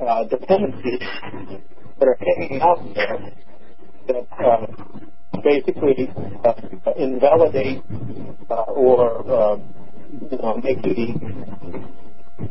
[0.00, 1.00] uh, dependencies
[1.98, 3.18] that are hanging out there
[4.08, 4.66] that uh,
[5.42, 6.10] basically
[6.44, 6.52] uh,
[6.96, 7.82] invalidate
[8.50, 9.58] uh, or uh,
[10.62, 11.14] make the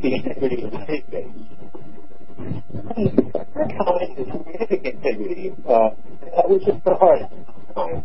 [0.02, 1.32] integrity of the database.
[2.84, 5.90] The third kind is semantic integrity, uh,
[6.46, 7.32] which is the hardest
[7.74, 8.04] kind.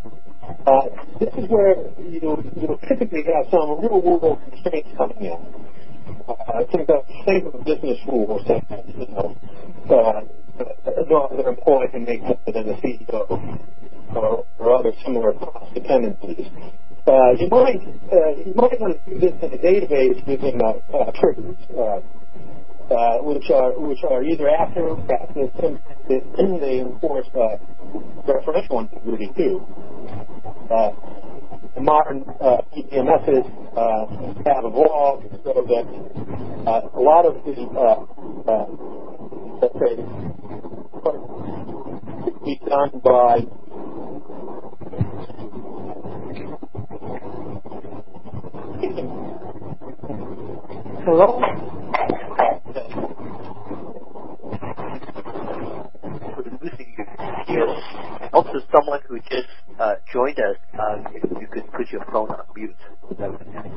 [0.66, 0.82] Uh,
[1.20, 5.40] this is where you know, you'll typically have some real world constraints coming in.
[6.28, 8.64] Uh, think of think of business rules that
[8.98, 9.36] you know
[9.90, 10.22] uh,
[11.10, 13.30] no other employee can make more than the CEO
[14.16, 16.48] or, or other similar cost dependencies.
[17.10, 17.82] Uh, you might
[18.14, 21.98] uh, you might want to do this in a database using uh, uh, triggers, uh,
[22.94, 25.50] uh, which are which are either after practice
[26.38, 27.58] and they enforce uh,
[28.30, 29.66] referential integrity too.
[30.70, 30.92] Uh,
[31.74, 34.06] the modern uh, DBMSs uh,
[34.46, 35.86] have evolved so that
[36.70, 38.06] uh, a lot of the uh,
[38.46, 38.70] uh,
[39.66, 39.98] let's say
[42.46, 43.40] be done by
[48.80, 49.28] Hello?
[58.34, 59.50] Also, someone who just
[59.80, 62.76] uh, joined us, uh, if you could put your phone on mute.
[63.20, 63.72] That would be nice.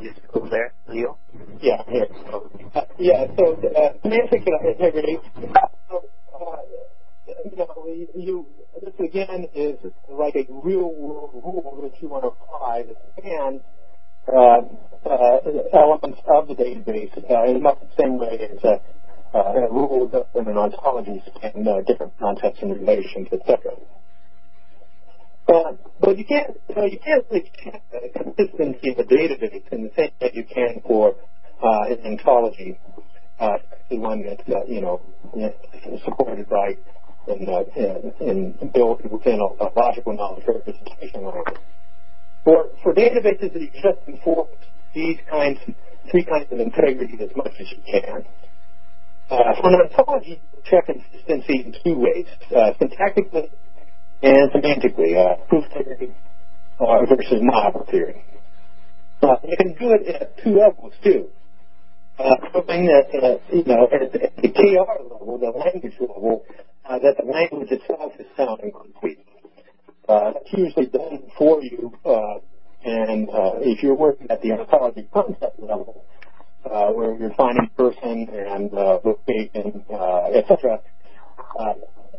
[0.00, 1.18] You still there, Leo?
[1.62, 2.06] Yeah, here.
[2.74, 5.18] Uh, yeah, so uh, semantic integrity.
[9.14, 13.60] Again is like a real world rule that you want to apply to span
[14.26, 14.60] uh,
[15.08, 19.72] uh, elements of the database uh, in much the same way as uh, uh, a
[19.72, 23.58] rule in an ontology span uh, different concepts and relations, etc.
[25.46, 27.82] But you can't you can't really check
[28.14, 31.14] consistency of the database in the same way you can for
[31.62, 32.78] uh, an ontology,
[33.38, 33.58] uh,
[33.90, 35.00] one that's you know
[36.04, 36.74] supported by
[37.28, 41.60] and, built within a, a logical knowledge representation language.
[42.44, 44.50] For, for databases that exist enforce
[44.94, 45.58] these kinds,
[46.10, 48.24] three kinds of integrity as much as you can.
[49.30, 53.48] Uh, for an ontology, check consistency in two ways, uh, syntactically
[54.22, 56.14] and semantically, uh, proof theory
[56.80, 58.22] uh, versus model theory.
[59.22, 61.28] Uh, you can do it at two levels too.
[62.18, 66.44] Uh, proving that, uh, you know, at, at the KR level, the language level,
[66.88, 69.18] uh, that the language itself is sound and complete.
[70.08, 72.38] Uh, usually done for you, uh,
[72.84, 76.04] and uh, if you're working at the ontology concept level,
[76.70, 80.78] uh, where you're finding person and uh, location, uh, etc.,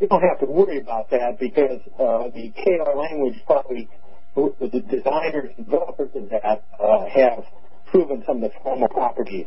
[0.01, 3.89] you don't have to worry about that because uh, the KR language probably
[4.35, 7.43] the designers and developers of that uh, have
[7.91, 9.45] proven some of the formal properties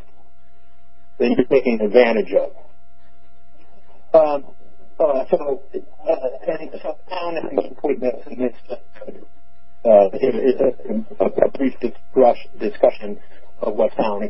[1.18, 2.50] that you're taking advantage of.
[4.98, 5.62] Uh, so,
[6.08, 6.16] uh,
[6.48, 6.96] and so
[8.36, 8.54] this
[9.84, 11.74] uh, is a, brief
[12.58, 13.18] discussion
[13.60, 14.28] of what sound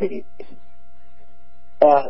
[0.00, 0.24] means.
[1.80, 2.02] Uh,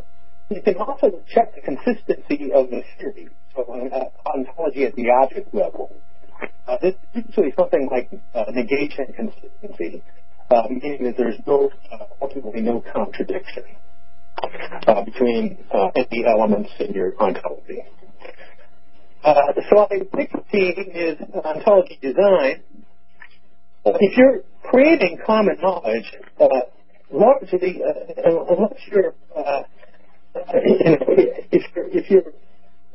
[0.49, 5.55] you can also check the consistency of the theory, so uh, ontology at the object
[5.55, 5.95] level.
[6.67, 10.03] Uh, this is usually something like uh, negation consistency,
[10.51, 13.90] uh, meaning that there's no, uh, ultimately no contradiction uh,
[15.05, 17.83] between uh, any elements in your ontology.
[19.23, 19.35] Uh,
[19.69, 22.63] slide 16 is ontology design.
[23.85, 26.05] If you're creating common knowledge,
[26.41, 26.47] uh,
[27.13, 29.63] largely, uh, unless you're, uh,
[30.35, 32.33] if you're, if you're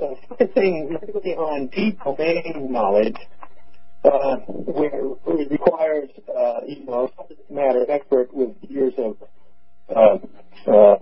[0.02, 3.18] uh, focusing really on deep domain knowledge,
[4.04, 5.02] uh, where,
[5.40, 9.18] it requires, uh, you know, subject matter expert with years of
[9.96, 10.18] uh,
[10.72, 10.96] uh,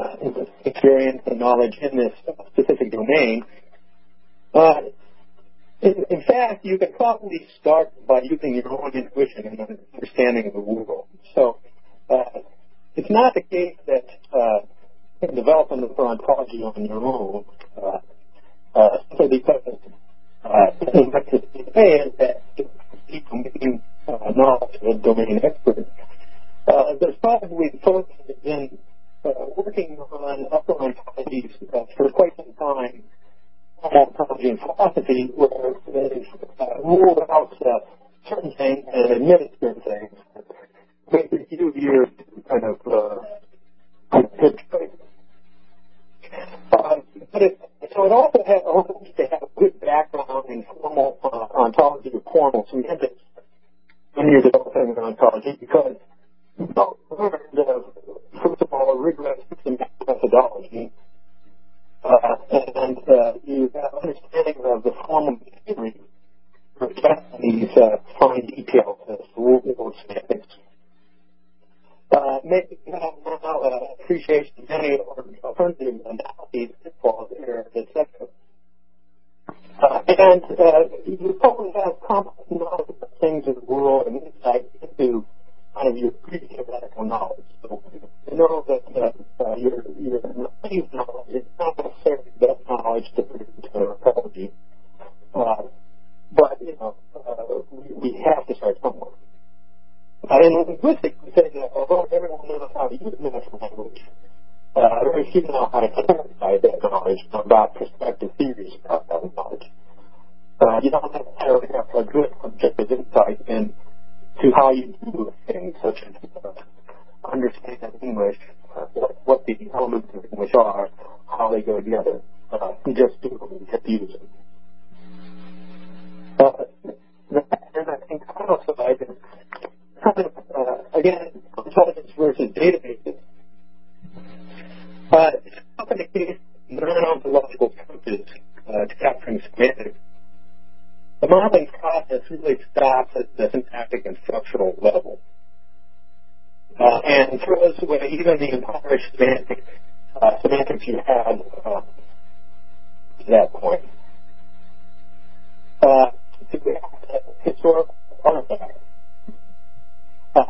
[0.66, 2.14] experience and knowledge in this
[2.54, 3.44] specific domain.
[4.54, 4.82] Uh,
[5.82, 10.54] in, in, fact, you can probably start by using your own intuition and understanding of
[10.54, 11.08] the world.
[11.36, 11.58] So
[12.10, 12.39] uh,
[12.96, 14.60] it's not the case that uh,
[15.22, 15.28] you
[16.08, 17.46] ontology on your own.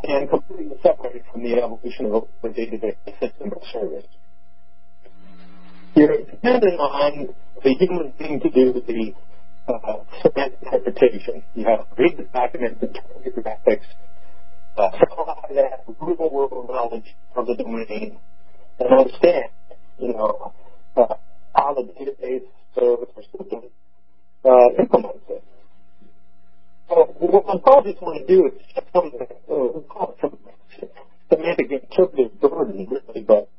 [0.04, 4.06] And completely separated from the evolution of a database system of service.
[5.96, 7.30] You're dependent on
[7.64, 9.14] the human being to do the
[9.68, 10.04] uh,
[10.62, 11.44] interpretation.
[11.54, 13.88] You have to read the document, interpret the graphics,
[14.76, 14.90] uh,
[15.54, 18.18] that real world knowledge of the domain,
[18.80, 19.50] and understand,
[20.00, 20.54] you know,
[20.98, 21.14] uh,
[21.56, 22.44] how the database
[22.76, 23.62] service or system
[24.44, 25.44] uh, implements it.
[26.90, 28.54] So what ontologists want to do is
[28.94, 30.38] some, uh, we call some
[31.30, 33.50] semantic interpretive burden, really, but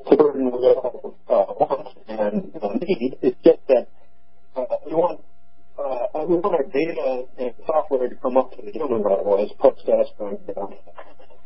[0.00, 3.18] it's burden we all uh, want and uh, need.
[3.22, 3.88] It's just that
[4.56, 5.20] uh, we want
[5.78, 9.50] uh, we want our data and software to come up to the human level as
[9.52, 10.74] opposed to us going down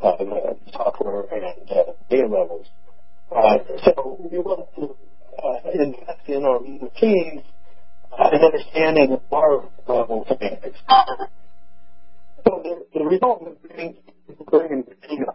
[0.03, 2.67] uh, the software and uh, data levels.
[3.35, 4.97] Uh, so we want to
[5.43, 7.43] uh, invest in our machines
[8.19, 10.79] and understanding of our level semantics.
[12.45, 13.97] So the, the result of bringing,
[14.51, 15.33] bringing the data.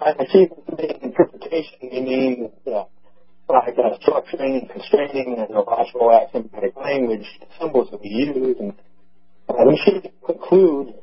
[0.00, 2.84] By achieving interpretation, we mean uh,
[3.48, 7.26] like uh, structuring and constraining and the logical axiomatic language
[7.60, 8.56] symbols that we use.
[8.58, 8.72] And
[9.48, 10.94] uh, we should conclude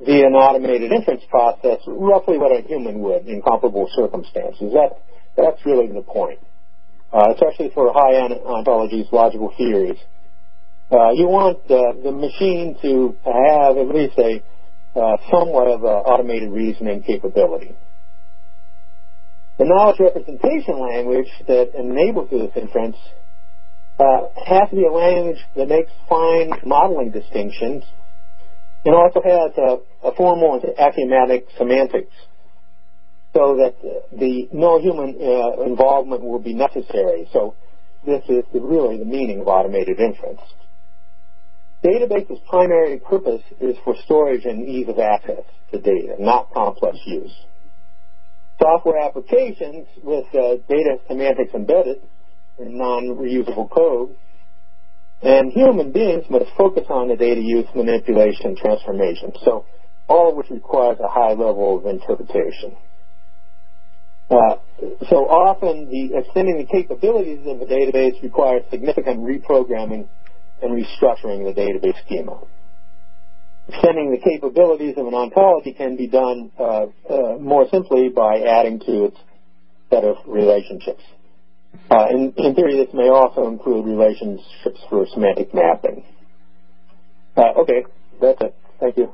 [0.00, 4.72] via an automated inference process roughly what a human would in comparable circumstances.
[4.72, 5.02] That,
[5.36, 6.38] that's really the point.
[7.12, 9.98] Uh, especially for high-end ontologies, logical theories.
[10.90, 14.42] Uh, you want the machine to have at least a
[14.98, 17.76] uh, somewhat of automated reasoning capability.
[19.58, 22.96] The knowledge representation language that enables this inference
[24.00, 27.84] uh, has to be a language that makes fine modeling distinctions
[28.84, 32.12] and also has a, a formal and axiomatic semantics
[33.32, 33.74] so that
[34.12, 37.28] the no human uh, involvement will be necessary.
[37.32, 37.54] So
[38.04, 40.40] this is the, really the meaning of automated inference.
[41.84, 47.34] Database's primary purpose is for storage and ease of access to data, not complex use.
[48.60, 51.96] Software applications with uh, data semantics embedded
[52.58, 54.14] in non-reusable code
[55.22, 59.32] and human beings must focus on the data use, manipulation, transformation.
[59.44, 59.66] So
[60.08, 62.76] all which requires a high level of interpretation.
[64.30, 64.56] Uh,
[65.08, 70.08] so often the extending the capabilities of a database requires significant reprogramming
[70.62, 72.38] and restructuring the database schema.
[73.68, 78.78] Extending the capabilities of an ontology can be done uh, uh, more simply by adding
[78.80, 79.16] to its
[79.90, 81.02] set of relationships.
[81.90, 86.04] Uh, in, in, theory, this may also include relationships for semantic mapping.
[87.36, 87.84] Uh, okay,
[88.20, 88.54] that's it.
[88.78, 89.12] Thank you.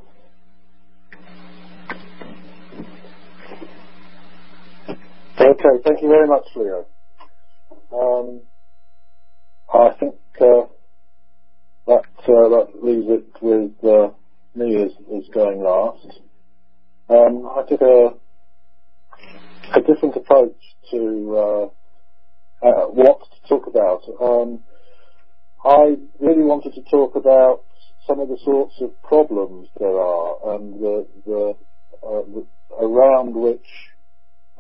[5.39, 6.87] Okay, thank you very much, Leo.
[7.93, 8.41] Um,
[9.73, 10.67] I think uh,
[11.87, 14.15] that uh, that leaves it with uh,
[14.55, 16.21] me as, going last.
[17.11, 18.15] Um, I took a
[19.77, 20.57] a different approach
[20.91, 21.71] to
[22.63, 24.01] what to talk about.
[24.19, 24.61] Um,
[25.63, 27.61] I really wanted to talk about
[28.07, 31.55] some of the sorts of problems there are and the, the,
[32.03, 32.47] the
[32.81, 33.67] around which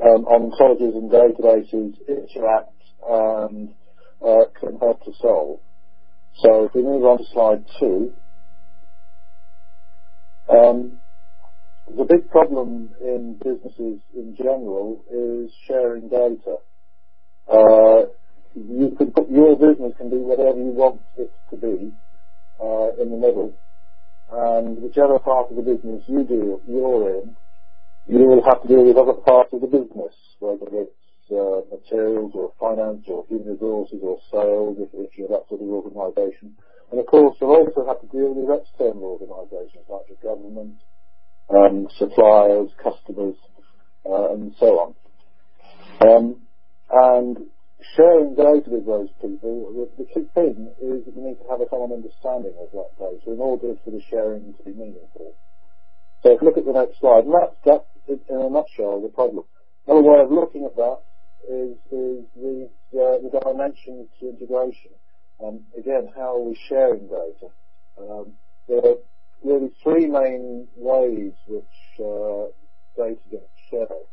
[0.00, 2.72] ontologies and databases interact
[3.08, 3.70] and
[4.26, 5.60] uh, can help to solve.
[6.42, 8.12] So if we move on to slide two,
[10.48, 10.98] um,
[11.86, 16.56] the big problem in businesses in general is sharing data.
[17.50, 18.06] Uh,
[18.54, 21.92] your business can be whatever you want it to be
[22.60, 23.54] uh, in the middle,
[24.32, 27.36] and whichever part of the business you do you're in,
[28.08, 30.94] you will have to deal with other parts of the business, whether it's
[31.30, 36.54] uh, materials or finance or human resources or sales if, you're that sort of organisation.
[36.90, 40.78] And of course, you'll also have to deal with external organisations like the government,
[41.50, 43.34] um, suppliers, customers,
[44.06, 44.94] uh, and so on.
[46.06, 46.36] Um,
[46.90, 47.36] and
[47.96, 51.66] sharing data with those people, the key thing is that you need to have a
[51.66, 55.34] common understanding of that data in order for the sharing to be meaningful.
[56.26, 59.14] So if you look at the next slide, and that's, that's in a nutshell the
[59.14, 59.44] problem.
[59.86, 60.98] Another way of looking at that
[61.46, 62.66] is, is the,
[62.98, 64.90] uh, the dimensions to integration.
[65.38, 67.54] Um, again, how are we sharing data?
[67.96, 68.32] Um,
[68.66, 68.96] there are
[69.44, 72.50] really three main ways which uh,
[72.98, 74.10] data gets shared.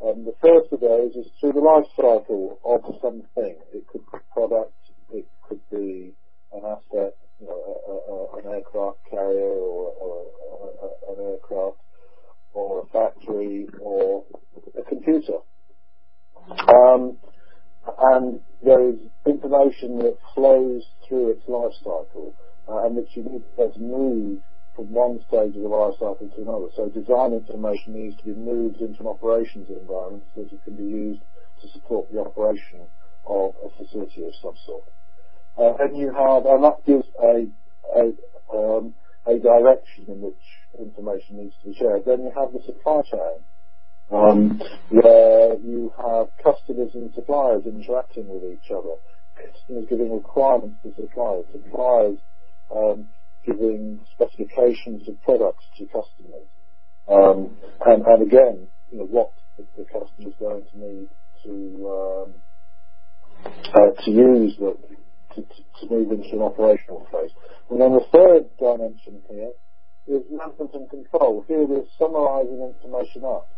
[0.00, 3.56] Um, the first of those is through the life cycle of something.
[3.74, 4.72] It could be a product,
[5.12, 6.14] it could be
[6.54, 10.24] an asset, you know, a, a, an aircraft carrier or, or
[10.82, 11.78] a, an aircraft
[12.52, 14.24] or a factory or
[14.78, 15.38] a computer.
[16.68, 17.16] Um,
[17.98, 22.34] and there is information that flows through its life cycle
[22.68, 24.38] uh, and which you need to move
[24.76, 26.68] from one stage of the life cycle to another.
[26.76, 30.76] So design information needs to be moved into an operations environment so that it can
[30.76, 31.22] be used
[31.62, 32.86] to support the operation
[33.26, 34.84] of a facility of some sort.
[35.58, 37.46] Uh, and you have, and that gives a,
[37.98, 38.12] a,
[38.56, 38.94] um,
[39.26, 40.42] a direction in which
[40.78, 42.02] information needs to be shared.
[42.06, 43.44] Then you have the supply chain
[44.12, 48.94] um, where you have customers and suppliers interacting with each other,
[49.36, 52.18] customers giving requirements to suppliers, suppliers
[52.74, 53.06] um,
[53.44, 56.46] giving specifications of products to customers,
[57.86, 61.08] and, again, you know, what the, customer is going to need
[61.44, 62.26] to
[63.74, 64.76] uh, to use the,
[65.34, 67.30] to, to, move into an operational phase.
[67.70, 69.52] And then the third dimension here
[70.06, 71.44] is management and control.
[71.46, 73.48] Here we're summarising information up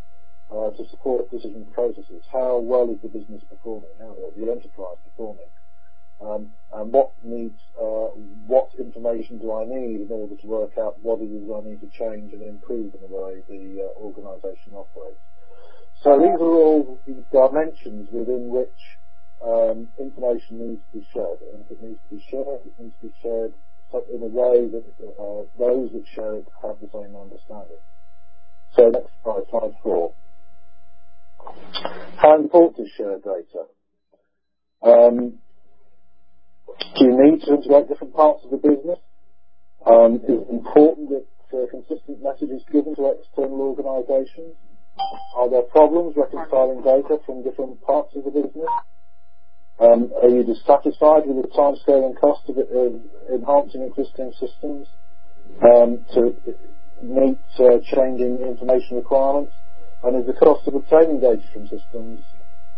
[0.51, 2.23] uh, to support decision processes.
[2.31, 3.89] How well is the business performing?
[3.99, 5.49] How is the enterprise performing?
[6.21, 8.15] Um, and what needs, uh,
[8.47, 11.81] what information do I need in order to work out what it is I need
[11.81, 15.19] to change and improve in the way the uh, organisation operates?
[16.01, 18.79] So these are all the dimensions within which
[19.41, 21.39] um, information needs to be shared.
[21.53, 23.53] And if it needs to be shared, it needs to be shared
[24.13, 27.77] in a way that uh, those that share it have the same understanding.
[28.75, 30.13] So next slide, slide four.
[32.17, 33.65] How important is shared data?
[34.81, 35.39] Um,
[36.97, 38.99] do you need to integrate different parts of the business?
[39.85, 44.55] Um, is it important that uh, consistent message is given to external organisations?
[45.35, 48.69] Are there problems reconciling data from different parts of the business?
[49.79, 52.57] Um, are you dissatisfied with the timescale and cost of,
[53.33, 54.87] enhancing existing systems
[55.63, 56.35] um, to
[57.01, 59.53] meet uh, changing information requirements?
[60.03, 62.19] And is the cost of obtaining data from systems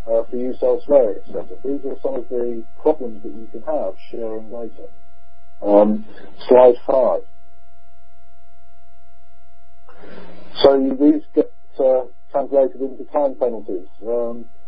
[0.08, 1.58] uh, for use elsewhere, etc.?
[1.66, 4.88] These are some of the problems that you can have sharing data.
[5.62, 6.06] Um,
[6.48, 7.22] slide five.
[10.64, 13.88] So these get uh, translated into time penalties.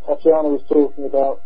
[0.05, 1.41] Tatiana was talking about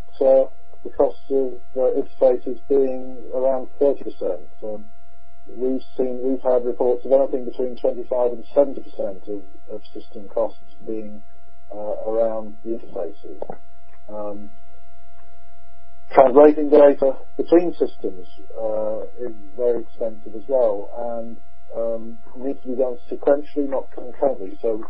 [0.83, 4.47] the cost of interfaces being around 30%.
[4.63, 4.85] Um,
[5.47, 9.41] we've seen, we've had reports of anything between 25 and 70% of,
[9.93, 11.21] system costs being
[11.73, 13.39] uh, around the interfaces.
[14.09, 14.49] Um,
[16.13, 18.27] translating data between systems
[18.59, 21.37] uh, is very expensive as well, and
[21.75, 24.57] um, needs to be done sequentially, not concurrently.
[24.61, 24.83] So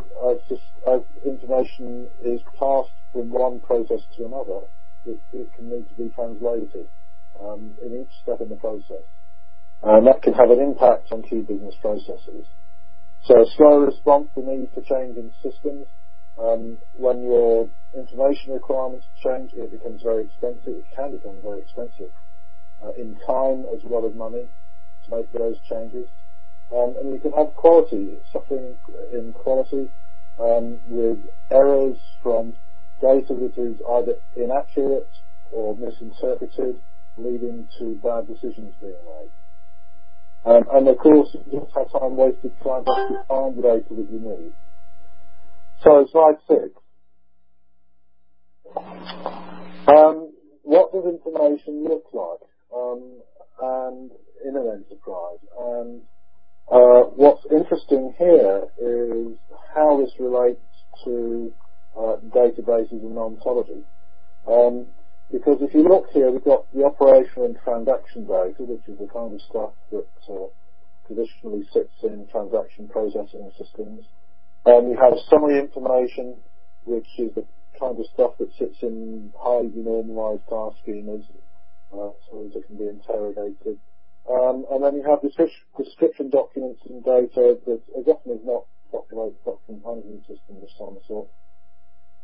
[0.89, 4.66] as information is passed from one process to another,
[5.06, 5.20] it,
[5.56, 6.88] can need to be translated
[7.39, 9.04] um, in each step in the process.
[9.84, 12.45] And that can have an impact on key business processes.
[13.26, 15.88] So a slow response to need for change in systems.
[16.38, 20.86] Um, when your information requirements change, it becomes very expensive.
[20.86, 22.14] It can become very expensive
[22.84, 24.47] uh, in time as well as money
[25.06, 26.08] to make those changes.
[26.74, 28.78] Um, and you can have quality, suffering
[29.12, 29.89] in quality
[30.91, 32.54] with errors from
[33.02, 35.10] data that is either inaccurate
[35.52, 36.78] or misinterpreted,
[37.18, 39.32] leading to bad decisions being made.
[40.43, 44.08] Um, and of course, you just have time wasted trying to find the data that
[44.10, 44.54] you need.
[45.84, 46.72] So slide six.
[49.88, 50.32] Um,
[50.64, 53.22] what does information look like um,
[53.62, 54.12] and
[54.45, 55.41] in an enterprise?
[55.60, 56.02] And
[56.72, 59.38] uh, what's interesting here is
[59.76, 60.62] how this relates
[61.04, 61.52] to
[61.98, 63.84] uh, databases and ontology.
[64.48, 64.88] Um,
[65.32, 69.08] because if you look here, we've got the operation and transaction data, which is the
[69.08, 70.52] kind of stuff that uh,
[71.08, 74.06] traditionally sits in transaction processing systems.
[74.66, 76.36] Um, you have summary information,
[76.84, 77.46] which is the
[77.80, 81.24] kind of stuff that sits in highly normalized task schemas,
[81.94, 83.80] uh, so that it can be interrogated.
[84.30, 85.32] Um, and then you have the
[85.78, 91.28] description documents and data that again is not populated document management system of some sort.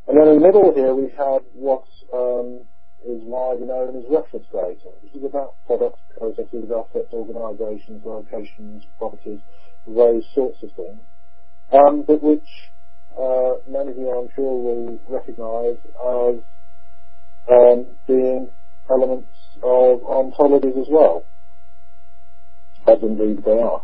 [0.08, 1.84] And then in the middle here we have what
[2.14, 2.62] um,
[3.06, 9.42] is widely known as reference data, which is about products, processes, assets, organisations, locations, properties,
[9.86, 11.00] those sorts of things,
[11.74, 12.48] um, but which
[13.20, 16.40] uh, many of you I'm sure will recognise as
[17.52, 18.50] um, being
[18.90, 21.26] elements of ontologies as well
[22.88, 23.84] as indeed they are.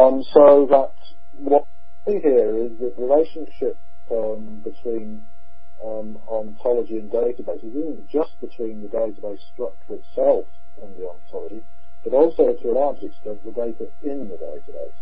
[0.00, 0.92] Um, so that
[1.32, 1.64] what
[2.06, 3.78] we see here is the relationship
[4.10, 5.22] um, between
[5.82, 10.46] ontology and databases isn't just between the database structure itself
[10.82, 11.62] and the ontology,
[12.04, 14.98] but also to a large extent the data in the database.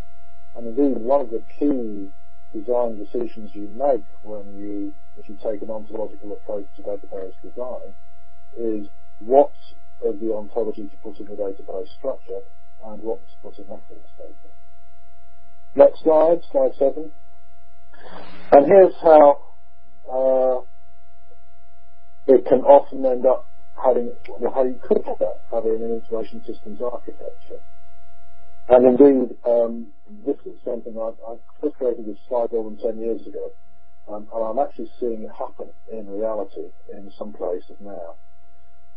[0.56, 2.10] And indeed, one of the key
[2.52, 7.94] design decisions you make when you, if you take an ontological approach to database design,
[8.58, 8.88] is
[9.20, 9.52] what
[10.04, 12.40] of the ontology to put in the database structure
[12.86, 14.50] and what to put in reference data.
[15.76, 17.12] Next slide, slide seven.
[18.50, 19.38] And here's how
[20.10, 20.64] uh,
[22.26, 23.46] it can often end up
[23.82, 27.60] having, well, how you could up having an information systems architecture.
[28.68, 29.88] And indeed, um,
[30.24, 33.50] this is something I've, I've first created this slide more than 10 years ago,
[34.08, 38.14] um, and I'm actually seeing it happen in reality in some places now.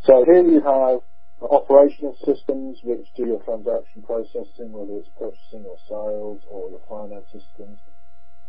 [0.04, 1.00] So here you have
[1.42, 7.26] operational systems which do your transaction processing, whether it's purchasing or sales or your finance
[7.32, 7.80] systems.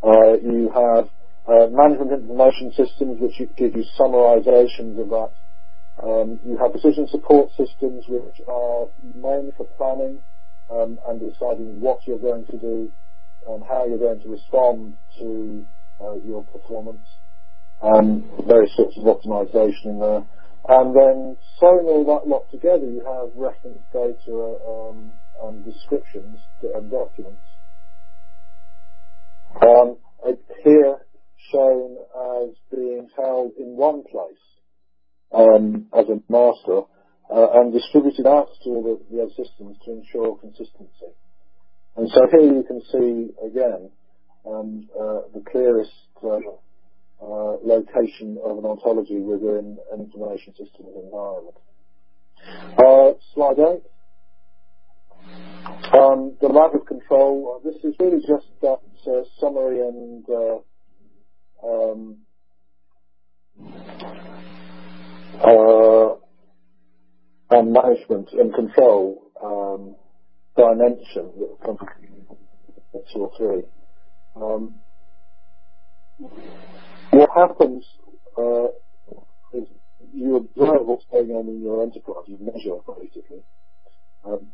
[0.03, 1.09] Uh, you have
[1.49, 5.30] management information systems which give you summarizations of that.
[6.03, 10.18] Um, you have decision support systems which are mainly for planning
[10.70, 12.90] um, and deciding what you're going to do
[13.47, 15.64] and how you're going to respond to
[16.01, 17.07] uh, your performance.
[17.82, 20.24] Um, various sorts of optimization in there.
[20.66, 26.90] And then sewing all that lot together, you have reference data um, and descriptions and
[26.90, 27.45] documents.
[29.61, 29.99] Um,
[30.64, 30.97] here
[31.53, 31.97] shown
[32.45, 34.45] as being held in one place
[35.32, 36.82] um, as a master
[37.30, 41.11] uh, and distributed out to all the, the other systems to ensure consistency.
[41.97, 43.90] And so here you can see again
[44.47, 45.90] um, uh, the clearest
[46.22, 46.38] uh,
[47.62, 51.57] location of an ontology within an information systems environment.
[53.34, 53.82] Slide 8.
[55.95, 58.80] Um, the lack of control, this is really just that
[59.40, 60.24] summary and
[61.65, 62.19] um,
[65.43, 66.15] uh,
[67.51, 69.97] and management and control um,
[70.57, 71.79] dimension that comes
[73.12, 73.62] two or three.
[74.37, 74.77] Um,
[77.11, 77.85] what happens
[78.39, 78.69] uh,
[79.53, 79.69] is
[80.12, 83.43] you observe what's going on in your enterprise, you measure basically,
[84.25, 84.49] um,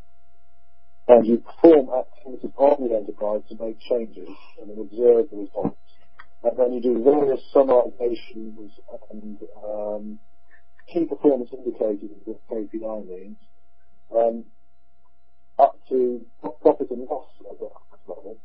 [1.08, 4.28] and you perform activities on the enterprise to make changes
[4.60, 5.76] and then observe the results.
[6.42, 8.70] And then you do various summarizations
[9.10, 10.18] and um,
[10.92, 13.36] key performance indicators, what KPI means,
[14.16, 14.44] um,
[15.58, 16.24] up to
[16.62, 17.68] profit and loss at the
[18.08, 18.36] level,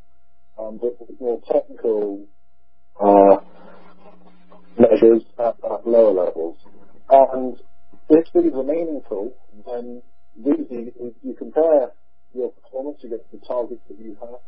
[0.58, 2.26] um, but more technical
[3.00, 3.36] uh,
[4.78, 6.56] measures at, at, lower levels.
[7.10, 7.56] And
[8.10, 9.32] if these are meaningful,
[9.66, 10.02] then
[10.36, 10.92] you,
[11.22, 11.90] you compare
[12.34, 14.40] your performance against the targets that you have.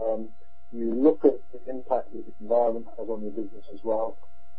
[0.00, 0.28] Um,
[0.72, 4.18] you look at the impact that the environment has on your business as well,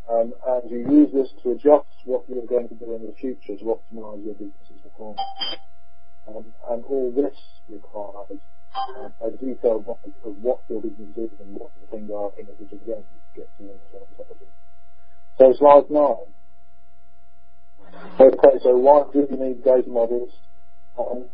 [0.09, 3.55] um, and you use this to adjust what you're going to do in the future
[3.57, 5.19] to optimize your business's performance.
[6.27, 7.37] Um, and all this
[7.69, 8.39] requires
[8.75, 12.47] uh, a detailed knowledge of what your business is and what the things are in
[12.47, 13.03] it, which again
[13.35, 14.05] gets you into.
[15.39, 16.33] So slide nine.
[18.19, 20.31] Okay, so why do you need data models?
[20.99, 21.25] Um,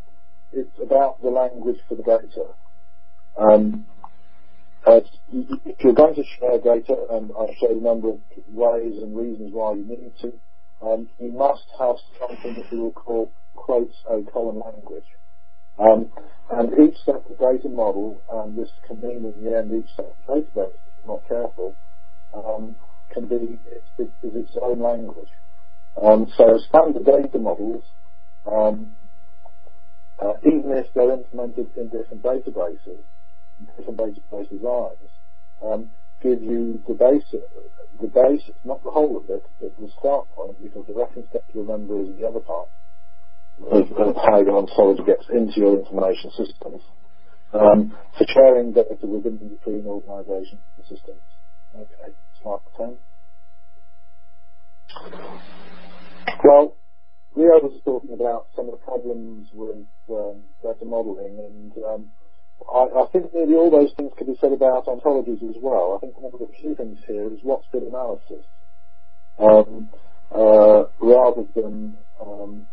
[0.51, 2.45] it's about the language for the data.
[4.85, 4.99] Um, uh,
[5.65, 9.51] if you're going to share data, and I've showed a number of ways and reasons
[9.53, 10.33] why you need to,
[10.85, 15.05] um, you must have something that we will call quotes a common language.
[15.79, 16.11] Um,
[16.51, 20.73] and each separate data model, and this can mean in the end each separate database,
[20.87, 21.75] if you're not careful,
[22.33, 22.75] um,
[23.13, 25.29] can be is, its own language.
[26.01, 27.83] Um, so standard data models,
[28.51, 28.93] um,
[30.21, 33.03] uh, even if they're implemented in different databases,
[33.77, 35.09] different database designs,
[35.63, 35.89] um,
[36.21, 37.41] give you the basic,
[37.99, 41.43] the basics, not the whole of it, but the start point, because the reference set
[41.53, 42.69] you remember is the other part
[43.71, 46.81] of, of how your ontology gets into your information systems.
[47.53, 51.21] Um, for sharing data within between organizations and systems.
[51.75, 52.97] Okay, slide 10.
[56.43, 56.75] Well,
[57.35, 62.07] Leo was talking about some of the problems with um, data modeling, and um,
[62.61, 65.95] I, I, think nearly all those things could be said about ontologies as well.
[65.95, 68.45] I think one of the key things here is what's good analysis,
[69.37, 69.89] um,
[70.31, 72.67] uh, rather than um,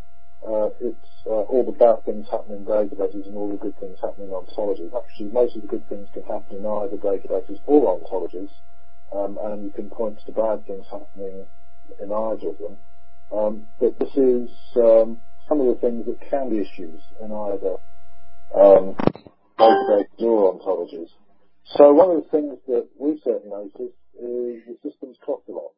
[0.47, 3.99] uh, it's uh, all the bad things happening in databases and all the good things
[4.01, 4.91] happening in ontologies.
[4.97, 8.51] Actually, most of the good things can happen in either databases or ontologies,
[9.13, 11.45] um, and you can point to bad things happening
[12.01, 12.77] in either of them.
[13.33, 17.77] Um, but this is um, some of the things that can be issues in either
[19.61, 21.09] databases or ontologies.
[21.77, 25.73] So one of the things that we certainly noticed is the systems cost a lot.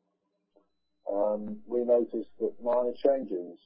[1.13, 3.59] Um, we noticed that minor changes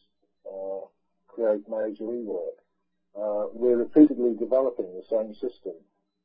[0.46, 0.86] uh,
[1.28, 2.58] create major rework.
[3.14, 5.76] Uh, we're repeatedly developing the same system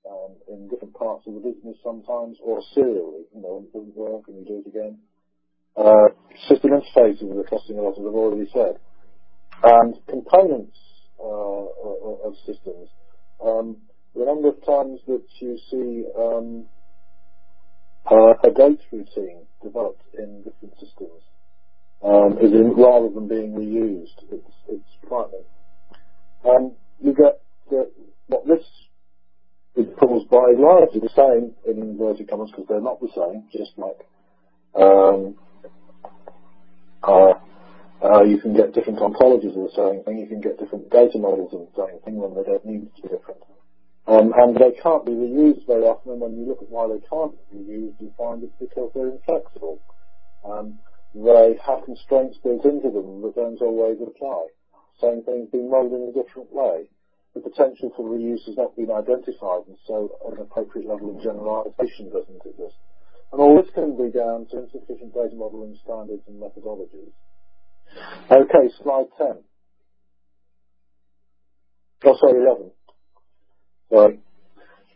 [0.09, 3.23] um, in different parts of the business sometimes, or serially.
[3.35, 4.97] You know, it doesn't work and you do it again.
[5.77, 6.09] Uh,
[6.49, 8.75] system interfaces are costing a lot, as I've already said.
[9.63, 10.77] And components
[11.19, 11.63] uh,
[12.25, 12.89] of systems.
[13.45, 13.77] Um,
[14.15, 16.65] the number of times that you see um,
[18.09, 21.23] uh, a date routine developed in different systems
[22.03, 24.31] um, is rather than being reused.
[24.31, 24.45] It's,
[25.07, 25.45] frightening.
[27.03, 27.91] You get the,
[28.27, 28.63] what this
[29.75, 33.71] is caused by largely the same in inverted commas because they're not the same, just
[33.77, 33.97] like
[34.75, 35.35] um,
[38.03, 41.17] uh, you can get different ontologies of the same thing, you can get different data
[41.17, 43.41] models of the same thing when they don't need to be different.
[44.07, 46.99] Um, and they can't be reused very often, and when you look at why they
[47.05, 49.79] can't be reused, you find it's because they're inflexible.
[50.43, 50.79] Um,
[51.13, 54.47] they have constraints built into them that don't always apply.
[54.99, 56.89] Same thing's been modeled in a different way.
[57.33, 62.09] The potential for reuse has not been identified, and so an appropriate level of generalization
[62.09, 62.75] doesn't exist.
[63.31, 67.13] And all this can be down to insufficient data modeling standards and methodologies.
[68.31, 69.27] Okay, slide 10.
[72.05, 72.71] Oh, sorry, 11.
[73.91, 74.19] Sorry.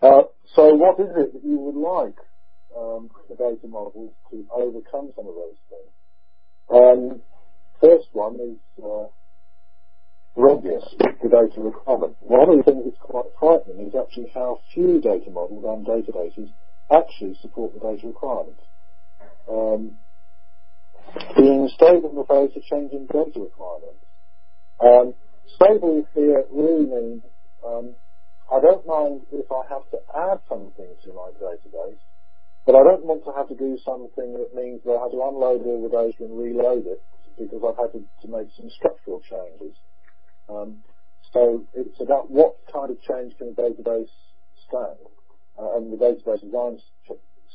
[0.01, 0.23] Uh,
[0.55, 2.17] so what is it that you would like
[2.77, 5.91] um, the data models to overcome some of those things?
[6.71, 7.21] Um,
[7.81, 9.07] first one is uh,
[10.37, 10.83] obvious,
[11.23, 12.17] the data requirement.
[12.21, 16.49] One of the things that's quite frightening is actually how few data models and databases
[16.91, 18.61] actually support the data requirements.
[21.37, 24.05] Being stable in the face of changing data requirements.
[24.79, 25.13] Um,
[25.55, 27.23] stable here really means
[27.65, 27.95] um,
[28.51, 32.01] I don't mind if I have to add something to my database,
[32.65, 35.21] but I don't want to have to do something that means that I have to
[35.23, 37.01] unload all the data and reload it
[37.37, 39.75] because I've had to, to make some structural changes.
[40.49, 40.83] Um,
[41.33, 44.13] so it's about what kind of change can a database
[44.67, 45.01] stand
[45.59, 46.79] uh, and the database design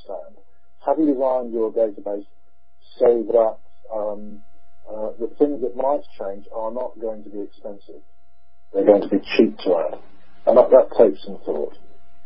[0.04, 0.36] stand.
[0.86, 2.26] Have you designed your database
[2.98, 3.56] so that
[3.94, 4.40] um,
[4.88, 8.02] uh, the things that might change are not going to be expensive?
[8.72, 9.98] They're going to be cheap to add.
[10.46, 11.76] And that, that takes some thought.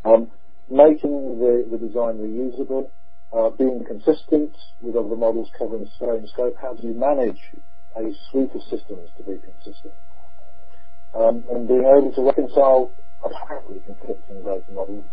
[0.05, 0.31] Um,
[0.71, 2.91] making the, the design reusable,
[3.33, 6.57] uh, being consistent with other models covering the same scope.
[6.61, 7.41] How do you manage
[7.97, 9.95] a suite of systems to be consistent?
[11.15, 12.93] Um, and being able to reconcile
[13.23, 15.07] apparently conflicting data models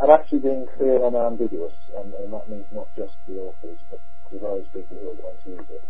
[0.00, 1.74] and actually being clear and ambiguous.
[1.96, 4.00] And, and that means not just the authors, but
[4.30, 5.84] people who are going to use it.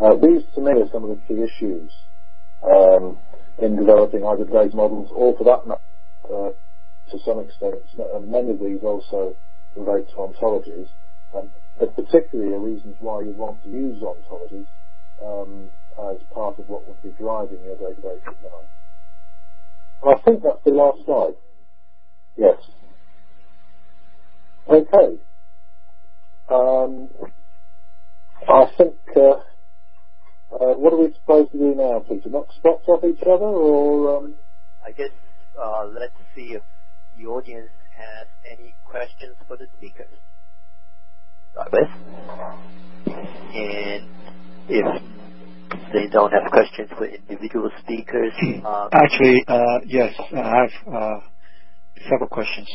[0.00, 1.92] Uh, these, to me, are some of the key issues
[2.64, 3.18] um,
[3.60, 5.80] in developing either data models or, for that matter,
[6.26, 6.50] uh,
[7.10, 7.74] to some extent,
[8.26, 9.36] many of these also
[9.76, 10.88] relate to ontologies,
[11.34, 14.66] um, but particularly are reasons why you want to use ontologies
[15.22, 15.68] um,
[16.10, 18.68] as part of what would be driving your database design.
[20.04, 21.34] I think that's the last slide.
[22.36, 22.56] Yes.
[24.68, 25.18] Okay.
[26.50, 27.08] Um,
[28.48, 29.20] I think, uh,
[30.54, 32.28] uh, what are we supposed to do now, Peter?
[32.28, 34.18] Knock spots off each other, or?
[34.18, 34.34] Um...
[34.84, 35.10] I guess
[35.62, 36.62] uh, let's see if
[37.16, 40.10] the audience has any questions for the speakers.
[41.52, 41.88] Start with.
[43.54, 44.08] And
[44.68, 45.02] if
[45.92, 48.32] they don't have questions for individual speakers.
[48.64, 51.20] Uh, Actually, uh, yes, I have uh,
[52.10, 52.68] several questions.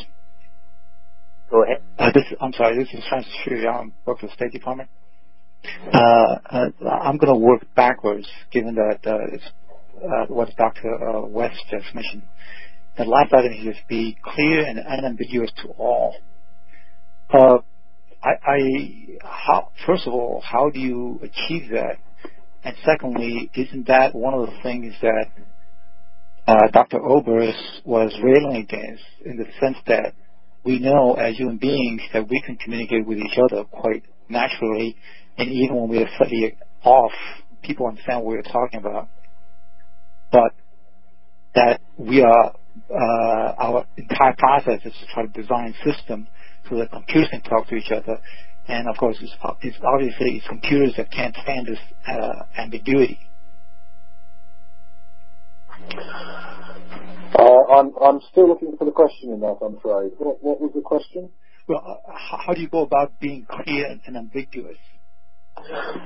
[1.51, 1.81] Go ahead.
[1.99, 3.67] Uh, this, I'm sorry, this is Francis Xu.
[3.67, 4.89] I work for the State Department.
[5.93, 5.97] Uh,
[6.49, 8.99] uh, I'm going to work backwards, given that
[9.33, 9.43] it's
[10.29, 10.97] what Dr.
[11.27, 12.23] West just mentioned.
[12.97, 16.15] The last item is be clear and unambiguous to all.
[18.23, 18.59] I, I,
[19.23, 21.97] how, first of all, how do you achieve that?
[22.63, 25.27] And secondly, isn't that one of the things that
[26.47, 26.99] uh, Dr.
[26.99, 30.13] Obrst was railing against in the sense that
[30.65, 34.97] we know as human beings that we can communicate with each other quite naturally,
[35.37, 37.11] and even when we are slightly off,
[37.61, 39.07] people understand what we're talking about.
[40.31, 40.51] But
[41.55, 42.53] that we are,
[42.91, 46.27] uh, our entire process is to try to design a system
[46.69, 48.19] so that computers can talk to each other
[48.67, 53.19] and of course, it's, it's obviously it's computers that can't stand this uh, ambiguity.
[57.39, 60.11] Uh, I'm, I'm still looking for the question in that, I'm afraid.
[60.17, 61.29] What, what was the question?
[61.67, 62.11] Well, uh,
[62.45, 64.77] how do you go about being clear and ambiguous?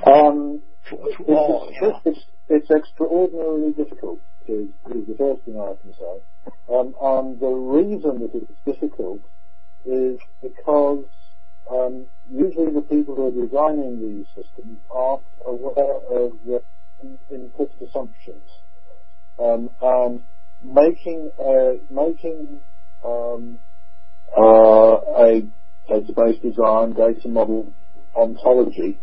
[0.05, 6.53] Um, it's, it's, it's, extraordinarily difficult, is, is the first thing I can say.
[6.73, 9.21] Um, and the reason that it's difficult
[9.85, 11.05] is because
[11.69, 16.61] um, usually the people who are designing these systems aren't aware of the
[17.29, 18.43] implicit assumptions.
[19.39, 20.21] Um, and
[20.63, 22.61] making a, making
[23.03, 23.59] um,
[24.37, 25.41] uh, a
[25.89, 27.73] database design, data model
[28.15, 28.99] ontology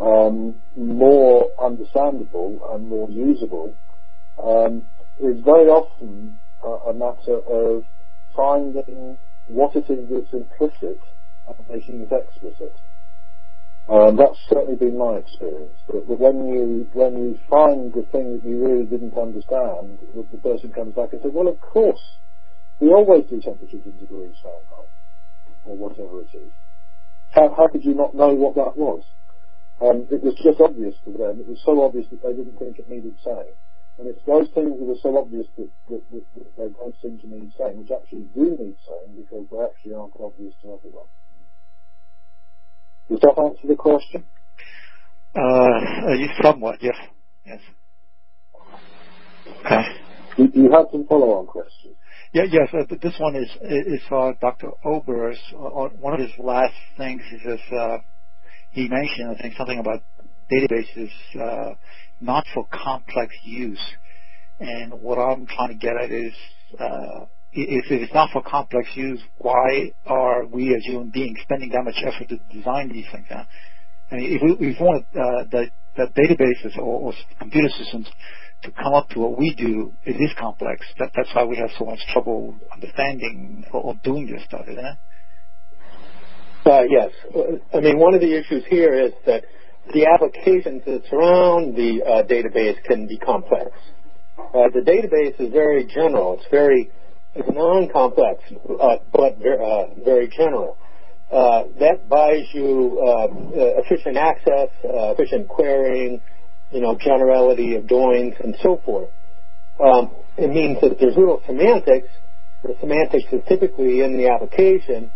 [0.00, 3.74] um, more understandable and more usable
[4.42, 4.82] um,
[5.20, 7.84] is very often a matter of
[8.34, 11.00] finding what it is that's implicit
[11.48, 12.72] and making it explicit.
[13.88, 15.76] Um, that's certainly been my experience.
[15.88, 20.38] That, that, when you when you find the thing that you really didn't understand, the
[20.38, 22.00] person comes back and says, "Well, of course,
[22.78, 24.94] we always do temperatures in degrees Fahrenheit,
[25.64, 26.52] or whatever it is.
[27.32, 29.02] How, how could you not know what that was?"
[29.80, 31.40] Um, it was just obvious to them.
[31.40, 33.56] It was so obvious that they didn't think it needed saying.
[33.98, 37.18] And it's those things that are so obvious that, that, that, that they don't seem
[37.20, 41.08] to need saying, which actually do need saying because they actually aren't obvious to everyone.
[43.08, 44.24] Does that answer the question?
[45.34, 46.96] Uh, somewhat, yes.
[47.46, 47.60] Yes.
[49.64, 49.82] Okay.
[50.36, 51.96] You, you had some follow-on questions.
[52.32, 52.68] Yeah, yes.
[52.72, 54.70] Uh, this one is is uh, Dr.
[54.84, 55.36] Obrst.
[55.52, 57.98] Uh, one of his last things is this, uh,
[58.70, 60.02] he mentioned, I think, something about
[60.50, 61.10] databases
[61.40, 61.74] uh,
[62.20, 63.80] not for complex use.
[64.58, 66.32] And what I'm trying to get at is
[66.78, 71.84] uh, if it's not for complex use, why are we as human beings spending that
[71.84, 73.26] much effort to design these things?
[73.28, 73.44] Huh?
[74.10, 75.66] I mean, if we, if we want uh, the,
[75.96, 78.08] the databases or, or, computer systems
[78.62, 80.86] to come up to what we do, it is complex.
[80.98, 84.84] That, that's why we have so much trouble understanding or, or doing this stuff, isn't
[84.84, 84.96] it?
[86.66, 87.10] Uh, yes.
[87.74, 89.44] I mean, one of the issues here is that
[89.92, 93.70] the applications that surround the uh, database can be complex.
[94.38, 96.34] Uh, the database is very general.
[96.34, 96.90] It's very
[97.34, 98.42] it's non-complex,
[98.80, 100.76] uh, but very, uh, very general.
[101.30, 102.98] Uh, that buys you
[103.54, 106.20] efficient access, efficient querying,
[106.72, 109.08] you know, generality of joins, and so forth.
[109.78, 112.08] Um, it means that there's little semantics.
[112.64, 115.10] The semantics is typically in the application,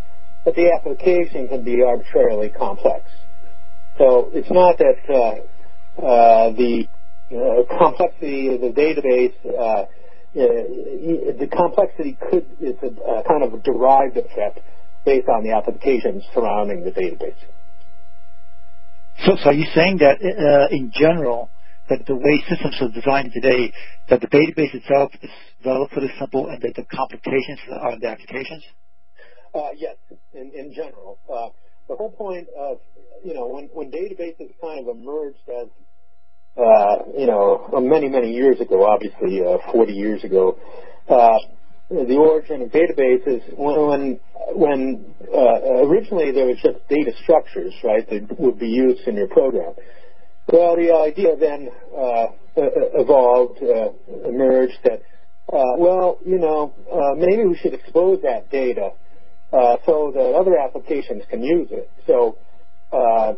[0.45, 3.11] but the application can be arbitrarily complex.
[3.99, 6.89] So it's not that uh, uh, the
[7.33, 9.87] uh, complexity of the database, uh, uh,
[10.35, 14.61] the complexity could is a, a, kind of derived effect
[15.05, 17.39] based on the applications surrounding the database.
[19.25, 21.51] So, so are you saying that uh, in general,
[21.89, 23.73] that the way systems are designed today,
[24.09, 25.31] that the database itself is
[25.65, 28.65] relatively simple and that the complications are in the applications?
[29.55, 29.95] Uh, yes,
[30.33, 31.17] in, general.
[31.33, 31.49] Uh,
[31.89, 32.79] the whole point of,
[33.23, 35.69] you know, when, when databases kind of emerged as,
[36.59, 40.59] uh, you know, many, many years ago, obviously uh, 40 years ago,
[41.07, 44.19] the origin of databases, when,
[44.57, 45.15] when
[45.87, 49.75] originally there was just data structures, right, that would be used in your program.
[50.53, 51.71] Well, the idea then
[52.57, 55.03] evolved, emerged that,
[55.49, 56.75] well, you know,
[57.17, 58.95] maybe we should expose that data
[59.87, 61.91] so that other applications can use it.
[62.07, 62.39] So
[62.93, 63.35] uh,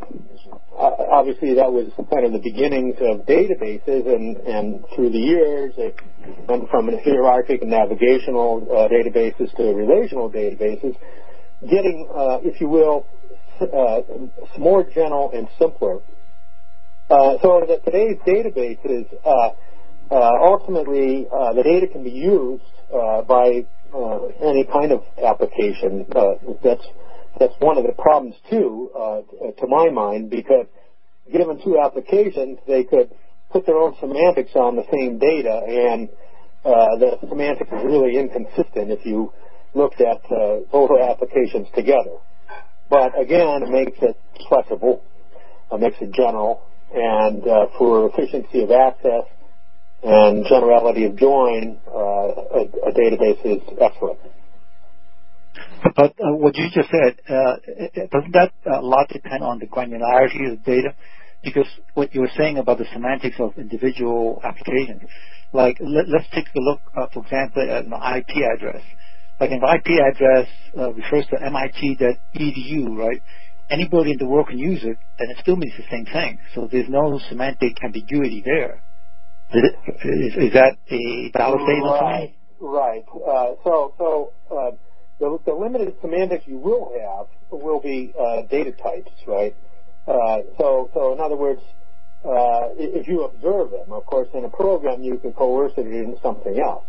[1.12, 5.96] obviously that was kind of the beginnings of databases, and, and through the years it
[6.48, 10.96] went from hierarchic and navigational uh, databases to relational databases,
[11.62, 13.06] getting, uh, if you will,
[13.60, 14.00] uh,
[14.58, 16.00] more general and simpler
[17.08, 19.50] uh, so that today's databases, uh,
[20.10, 23.64] uh, ultimately, uh, the data can be used uh, by
[23.94, 26.06] uh, any kind of application.
[26.62, 26.86] that's
[27.38, 28.90] that's one of the problems too,
[29.58, 30.66] to my mind, because
[31.30, 33.10] given two applications, they could
[33.50, 36.08] put their own semantics on the same data, and
[36.64, 39.32] the semantics is really inconsistent if you
[39.74, 40.22] looked at
[40.72, 42.16] both applications together.
[42.88, 44.16] But again, it makes it
[44.48, 45.02] flexible,
[45.72, 46.62] it makes it general,
[46.94, 49.24] and uh, for efficiency of access
[50.06, 54.20] and generality of join, uh, a, a, database is excellent.
[55.96, 57.56] But uh, what you just said, uh,
[58.12, 60.94] doesn't that a lot depend on the granularity of the data?
[61.42, 65.02] Because what you were saying about the semantics of individual applications,
[65.52, 68.82] like let, us take a look, uh, for example, at an IP address.
[69.40, 70.48] Like an IP address
[70.78, 73.22] uh, refers to MIT.edu, right?
[73.70, 76.38] anybody in the world can use it, and it still means the same thing.
[76.54, 78.82] So there's no semantic ambiguity there.
[79.52, 83.04] Is, is that a valid statement right, Right.
[83.14, 84.70] Uh, so, so uh,
[85.20, 89.54] the, the, limited semantics you will have will be uh, data types, right?
[90.06, 91.60] Uh, so, so in other words,
[92.24, 96.18] uh, if you observe them, of course, in a program you can coerce it into
[96.22, 96.86] something else.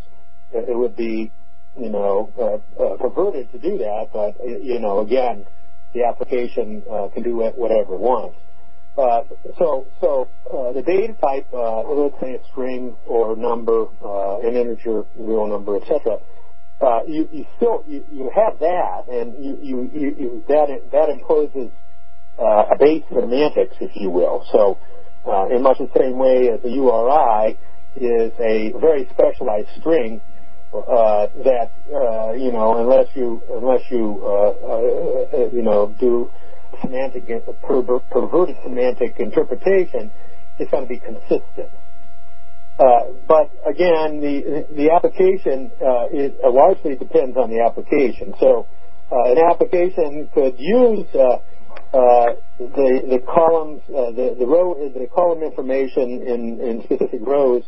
[0.52, 1.32] It would be,
[1.78, 5.46] you know, uh, perverted to do that, but you know, again
[5.94, 8.38] the application uh, can do whatever it wants.
[8.98, 9.22] Uh,
[9.60, 14.56] so, so uh, the data type, uh, let's say a string or number, uh, an
[14.56, 16.18] integer, real number, etc.
[16.82, 21.72] Uh, you, you still you, you have that, and you, you, that that imposes
[22.40, 24.46] a base semantics, if you will.
[24.52, 24.80] So,
[25.52, 27.58] in much the same way as a URI
[27.96, 30.22] is a very specialized string
[30.74, 36.30] uh, that uh, you know unless you unless you uh, uh, you know do
[36.82, 37.28] semantic
[37.62, 40.12] perverted semantic interpretation,
[40.60, 41.72] is going to be consistent.
[42.80, 48.34] Uh, but again, the the application uh, is, uh, largely depends on the application.
[48.40, 48.68] So
[49.12, 51.42] uh, an application could use uh,
[51.98, 57.64] uh, the the columns, the the row, the column information in in specific rows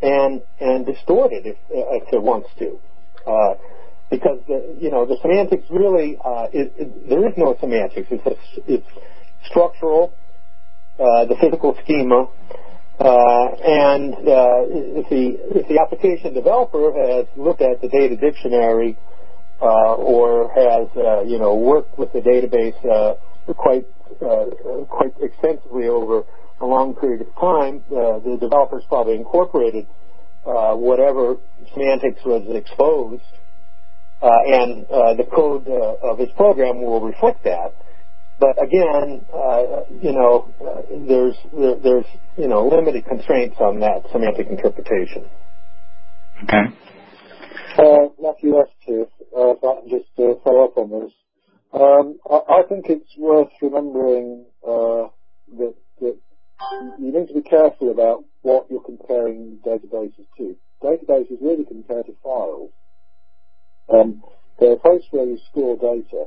[0.00, 2.80] and and distort it if, if it wants to.
[4.06, 8.08] Uh, because the, you know the semantics really uh, it, it, there is no semantics.
[8.10, 8.86] It's a, it's
[9.50, 10.14] structural,
[10.98, 12.26] uh, the physical schema,
[12.98, 18.98] uh, and uh, if the if the application developer has looked at the data dictionary
[19.60, 20.88] uh, or has
[21.28, 22.76] you know worked with the database
[23.56, 23.84] quite
[24.88, 26.22] quite extensively over
[26.60, 29.86] a long period of time, uh, the developers probably incorporated
[30.46, 31.36] uh, whatever
[31.74, 33.45] semantics was exposed, uh,
[34.46, 37.74] and uh, the code uh, of his program will reflect that.
[38.38, 40.52] But again, uh, you know,
[41.08, 42.04] there's there, there's
[42.36, 45.24] you know limited constraints on that semantic interpretation.
[46.44, 46.64] Okay.
[47.78, 49.08] Uh, Matthew, that's true.
[49.36, 49.54] Uh,
[49.88, 51.12] just to follow up on this.
[51.72, 55.08] Um, I, I, think it's worth remembering uh,
[55.58, 56.16] that, that
[56.98, 60.56] you need to be careful about what you're comparing databases to.
[60.82, 62.70] Databases really compare to files.
[63.88, 64.22] Um,
[64.58, 66.26] they're where you store data.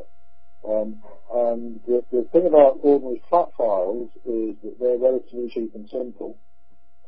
[0.68, 1.02] Um,
[1.34, 6.38] and the, the, thing about ordinary flat files is that they're relatively cheap and simple.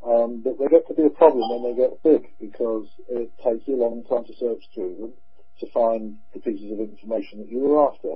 [0.06, 3.68] Um, but they get to be a problem when they get big because it takes
[3.68, 5.14] you a long time to search through them
[5.60, 8.14] to find the pieces of information that you were after.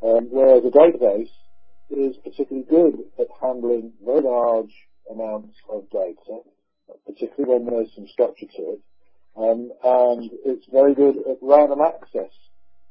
[0.00, 1.32] Um, whereas a database
[1.90, 4.72] is particularly good at handling very large
[5.10, 6.40] amounts of data,
[7.04, 8.80] particularly when there's some structure to it.
[9.38, 12.32] Um, and it's very good at random access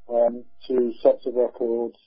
[0.09, 1.97] um, to sets of records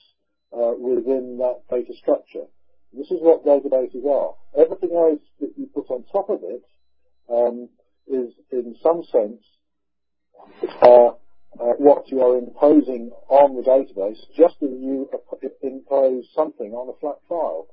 [0.51, 2.45] uh, within that data structure.
[2.91, 4.33] This is what databases are.
[4.57, 6.63] Everything else that you put on top of it
[7.29, 7.69] um,
[8.07, 9.43] is, in some sense,
[10.81, 11.11] uh,
[11.77, 15.07] what you are imposing on the database, just as you
[15.61, 17.67] impose something on a flat file.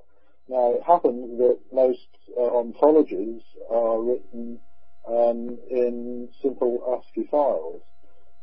[0.48, 3.40] Now, it happens that most uh, ontologies
[3.70, 4.60] are written
[5.08, 7.82] in simple ASCII files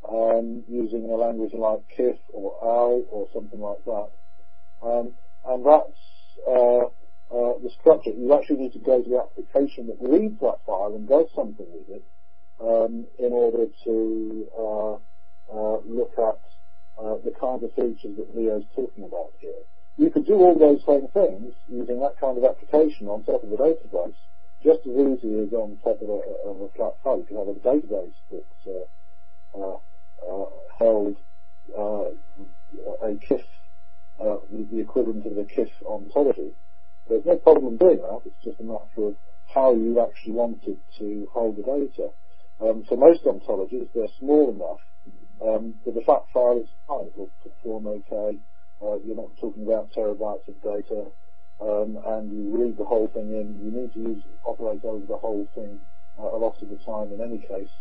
[0.10, 4.10] um, using a language like KIF or OWL or something like that.
[4.82, 5.14] Um,
[5.46, 6.02] and that's
[6.48, 6.86] uh,
[7.34, 8.12] uh, the structure.
[8.12, 11.68] You actually need to go to the application that reads that file and does something
[11.70, 12.04] with it
[12.62, 16.40] um, in order to uh, look at
[17.24, 19.66] the kind of features that Leo's talking about here.
[19.98, 23.52] You could do all those same things using that kind of application on top of
[23.52, 24.16] a database,
[24.66, 26.20] just as easy as on top of a,
[26.50, 27.18] of a flat file.
[27.18, 29.78] You could have a database that's uh, uh,
[30.26, 30.46] uh
[30.80, 31.16] held
[31.78, 32.10] uh,
[33.06, 33.46] a KIF,
[34.20, 36.52] the equivalent of a KISS ontology.
[37.08, 38.22] There's no problem doing that.
[38.26, 39.16] It's just a matter of
[39.54, 42.10] how you actually wanted to hold the data.
[42.60, 44.82] Um, for most ontologies, they're small enough
[45.42, 47.08] um, but the flat file is fine.
[47.08, 48.40] It will perform okay.
[48.82, 51.12] Uh, you're not talking about terabytes of data,
[51.60, 53.60] and you read the whole thing in.
[53.64, 55.80] You need to use operate over the whole thing
[56.20, 57.72] uh, a lot of the time in any case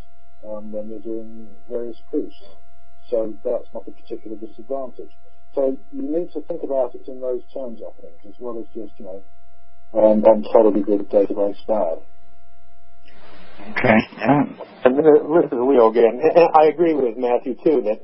[0.45, 2.37] um, when you're doing various proofs.
[3.11, 5.13] So that's not a particular disadvantage.
[5.55, 8.67] So you need to think about it in those terms, I think, as well as
[8.75, 9.23] just, you know,
[9.95, 11.99] um, ontology good, database bad.
[13.71, 13.99] Okay.
[14.19, 14.43] Yeah.
[14.85, 16.21] And this is Leo again.
[16.23, 18.01] And I agree with Matthew too that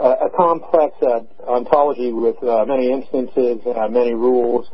[0.00, 4.68] uh, a complex uh, ontology with uh, many instances, uh, many rules,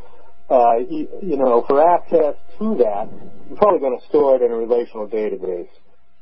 [0.51, 3.09] uh, you, know, for access to that,
[3.49, 5.69] you're probably going to store it in a relational database.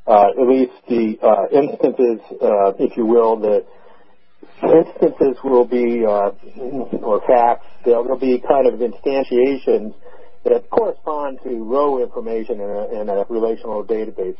[0.07, 1.15] Uh, at least the
[1.53, 2.21] instances,
[2.81, 3.65] if you will, the
[4.63, 9.95] instances will be, or facts, they'll, be kind of instantiations
[10.45, 14.37] that correspond to row information in a, in a relational database.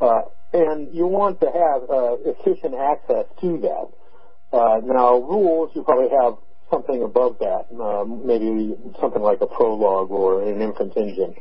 [0.00, 0.22] Uh,
[0.52, 3.88] and you want to have uh, efficient access to that.
[4.52, 6.34] Uh, now, rules, you probably have
[6.70, 11.34] something above that, um, maybe something like a Prolog or an inference engine.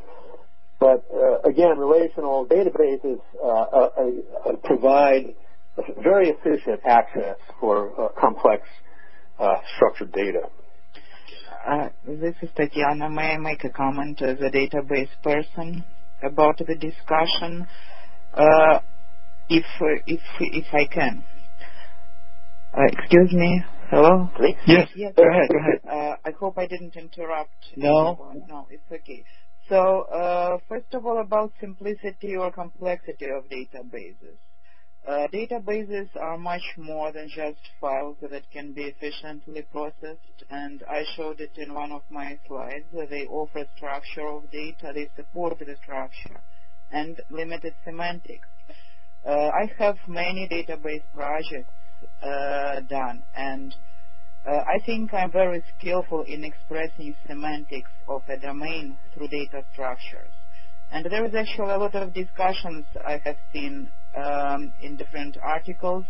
[0.79, 5.33] But uh, again, relational databases uh, uh, provide
[6.03, 8.63] very efficient access for complex
[9.75, 10.41] structured data.
[11.67, 13.09] Uh, this is Tatiana.
[13.09, 15.83] May I make a comment as a database person
[16.21, 17.65] about the discussion,
[18.33, 18.79] uh,
[19.49, 19.65] if
[20.05, 21.23] if if I can?
[22.71, 23.63] Uh, excuse me.
[23.91, 24.29] Hello.
[24.35, 24.57] Please.
[24.67, 24.89] Yes.
[24.95, 25.13] Yes.
[25.15, 25.49] Go ahead.
[25.49, 25.79] Go ahead.
[25.85, 27.51] Uh, I hope I didn't interrupt.
[27.75, 28.17] No.
[28.31, 28.41] Anyone.
[28.49, 29.23] No, it's okay.
[29.69, 34.37] So uh, first of all, about simplicity or complexity of databases.
[35.07, 41.03] Uh, databases are much more than just files that can be efficiently processed, and I
[41.15, 42.85] showed it in one of my slides.
[42.91, 46.41] They offer structure of data, they support the structure,
[46.91, 48.47] and limited semantics.
[49.23, 51.71] Uh, I have many database projects
[52.89, 53.75] done, and
[54.47, 60.31] uh, I think I'm very skillful in expressing semantics of a domain through data structures.
[60.91, 66.05] And there is actually a lot of discussions I have seen um, in different articles.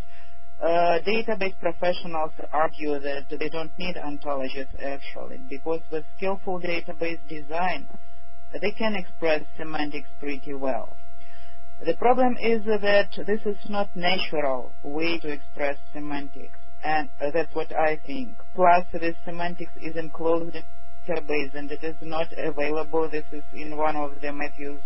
[0.62, 7.88] Uh, database professionals argue that they don't need ontologies actually because with skillful database design
[8.62, 10.96] they can express semantics pretty well.
[11.84, 17.72] The problem is that this is not natural way to express semantics and that's what
[17.76, 18.38] I think.
[18.54, 20.56] Plus this semantics is enclosed
[21.08, 23.10] database and it is not available.
[23.10, 24.82] This is in one of the Matthew's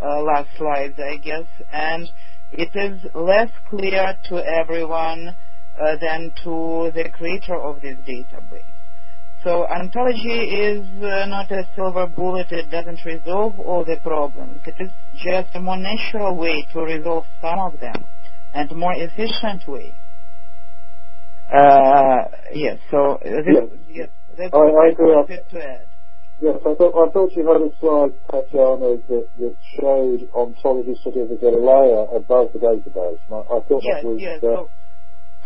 [0.00, 1.46] uh, last slides, I guess.
[1.72, 2.08] And
[2.52, 5.36] it is less clear to everyone
[5.80, 8.73] uh, than to the creator of this database.
[9.44, 12.46] So ontology is uh, not a silver bullet.
[12.50, 14.62] It doesn't resolve all the problems.
[14.64, 14.90] It is
[15.22, 18.06] just a more natural way to resolve some of them
[18.54, 19.92] and more efficient way.
[21.52, 23.68] Uh, yes, so this, Yes.
[23.86, 24.08] yes,
[24.38, 25.12] that's I- I I agree.
[25.14, 25.86] wanted to add.
[26.40, 31.16] Yes, I thought, I thought you had a slide, Tatiana, that, that showed ontology sort
[31.16, 33.20] of as a layer above the database.
[33.30, 34.38] I, I thought Yes, that was, yes.
[34.42, 34.70] uh, So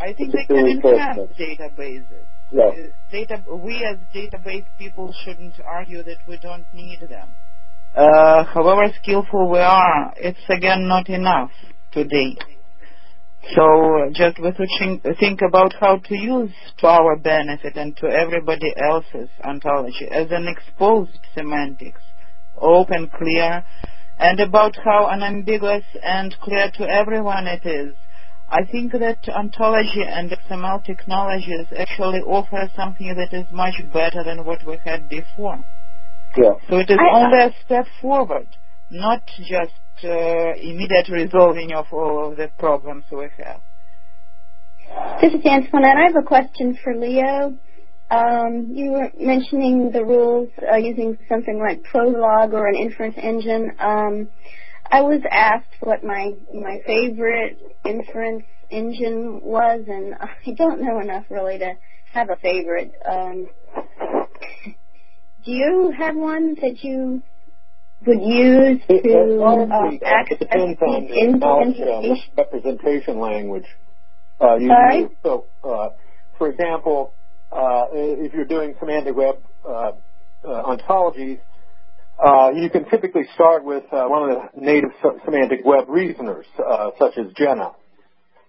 [0.00, 2.24] I think they can enhance databases.
[2.50, 2.70] Uh,
[3.10, 7.28] Data, we as database people shouldn't argue that we don't need them.
[7.94, 11.50] Uh, however skillful we are, it's again not enough
[11.92, 12.36] today.
[13.54, 18.72] So just we should think about how to use to our benefit and to everybody
[18.76, 22.02] else's ontology as an exposed semantics,
[22.56, 23.64] open, clear,
[24.18, 27.94] and about how unambiguous and clear to everyone it is.
[28.50, 34.44] I think that ontology and XML technologies actually offer something that is much better than
[34.44, 35.58] what we had before.
[36.36, 36.52] Yeah.
[36.68, 38.48] So it is I- only a step forward,
[38.90, 43.60] not just uh, immediate resolving of all of the problems we have.
[45.20, 45.96] This is Antoinette.
[45.96, 47.54] I have a question for Leo.
[48.10, 53.72] Um, you were mentioning the rules uh, using something like Prolog or an inference engine.
[53.78, 54.28] Um,
[54.90, 61.24] I was asked what my my favorite inference engine was, and I don't know enough
[61.30, 61.74] really to
[62.12, 62.92] have a favorite.
[63.08, 63.48] Um,
[65.44, 67.22] do you have one that you
[68.06, 72.16] would use It, to um, access depends on the in- uh, information?
[72.36, 73.66] representation language
[74.40, 74.98] uh, you Sorry?
[75.00, 75.10] use.
[75.22, 75.88] So, uh,
[76.38, 77.14] for example,
[77.50, 79.36] uh, if you're doing semantic web
[79.68, 79.92] uh,
[80.44, 81.40] uh, ontologies,
[82.24, 84.90] uh, you can typically start with uh, one of the native
[85.24, 87.72] semantic web reasoners, uh, such as Jena.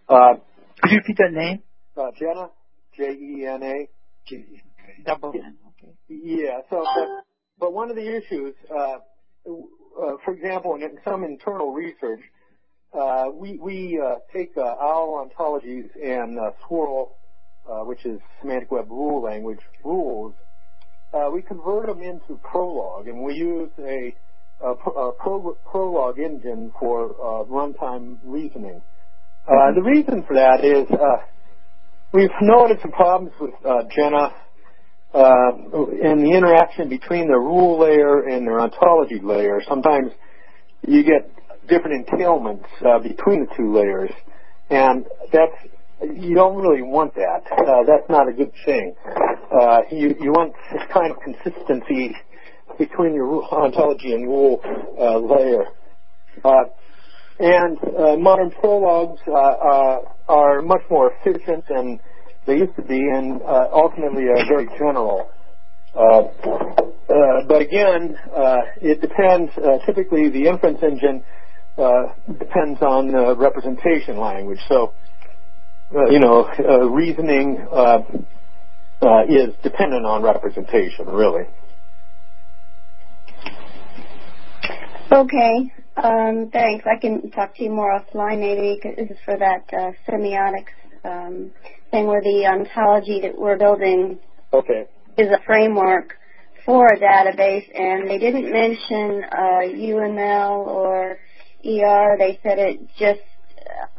[0.07, 0.33] Uh,
[0.81, 1.59] Could you repeat that name?
[1.97, 2.49] uh, Jena,
[2.97, 3.89] J-E-N-A.
[5.05, 5.57] Double N.
[5.69, 5.93] Okay.
[6.07, 6.59] Yeah.
[6.69, 7.23] So, but,
[7.59, 8.97] but one of the issues, uh,
[9.47, 12.21] uh, for example, in some internal research,
[12.93, 17.07] uh, we we uh, take uh, our ontologies and uh, SWRL,
[17.69, 20.33] uh, which is semantic web rule language rules.
[21.11, 24.15] Uh, we convert them into Prolog, and we use a,
[24.63, 28.81] a, a pro, Prolog engine for uh, runtime reasoning.
[29.47, 31.25] Uh, the reason for that is uh,
[32.13, 34.31] we've noticed some problems with uh, Jena
[35.15, 35.51] uh,
[36.03, 39.59] in the interaction between the rule layer and their ontology layer.
[39.67, 40.11] Sometimes
[40.87, 41.31] you get
[41.67, 44.11] different entailments uh, between the two layers,
[44.69, 47.43] and that's you don't really want that.
[47.51, 48.95] Uh, that's not a good thing.
[49.51, 52.15] Uh, you you want this kind of consistency
[52.77, 54.61] between your ontology and rule
[54.99, 55.65] uh, layer.
[56.43, 56.63] Uh,
[57.39, 59.97] and uh, modern Prologs uh,
[60.27, 61.99] are much more efficient than
[62.45, 63.41] they used to be, and
[63.73, 65.29] ultimately are very general.
[65.93, 69.51] But again, uh, it depends.
[69.85, 71.23] Typically, the inference engine
[71.77, 74.59] uh, depends on representation language.
[74.67, 74.93] So,
[75.91, 77.99] you know, uh, reasoning uh,
[79.01, 81.43] uh, is dependent on representation, really.
[85.11, 85.71] Okay.
[85.97, 86.85] Um, thanks.
[86.85, 90.73] I can talk to you more offline maybe 'cause this is for that uh, semiotics
[91.03, 91.51] um,
[91.91, 94.19] thing where the ontology that we're building
[94.53, 94.85] Okay.
[95.17, 96.15] is a framework
[96.65, 101.17] for a database and they didn't mention uh, UML or
[101.65, 102.15] ER.
[102.17, 103.28] They said it just, uh,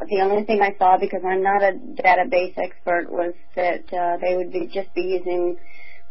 [0.00, 4.36] the only thing I saw because I'm not a database expert was that uh, they
[4.36, 5.56] would be just be using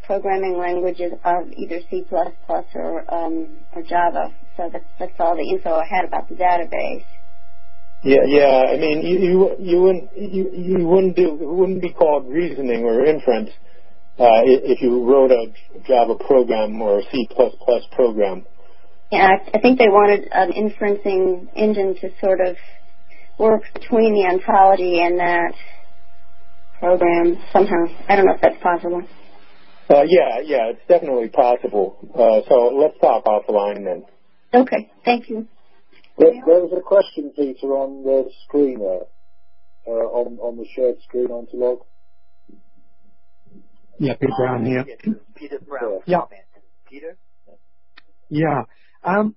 [0.04, 4.32] programming languages of either C++ or um, or Java.
[4.56, 7.04] So that's that's all the info I had about the database.
[8.02, 8.64] Yeah, yeah.
[8.72, 12.84] I mean, you you, you wouldn't you, you wouldn't do it wouldn't be called reasoning
[12.84, 13.50] or inference
[14.18, 15.46] uh, if you wrote a
[15.86, 17.28] Java program or a C
[17.92, 18.46] program.
[19.12, 22.56] Yeah, I, I think they wanted an inferencing engine to sort of
[23.40, 25.54] work between the ontology and that
[26.78, 27.86] program somehow.
[28.08, 29.02] I don't know if that's possible.
[29.88, 31.96] Uh, yeah, yeah, it's definitely possible.
[32.14, 34.04] Uh, so let's talk offline then.
[34.54, 35.48] Okay, thank you.
[36.18, 39.06] There, there was a question, Peter, on the screen there,
[39.86, 41.80] uh, on on the shared screen on log.
[43.98, 44.84] Yeah, Peter Brown here.
[45.34, 46.00] Peter Brown.
[46.06, 46.22] Yeah.
[46.88, 47.16] Peter?
[48.28, 48.62] Yeah.
[49.02, 49.34] Um,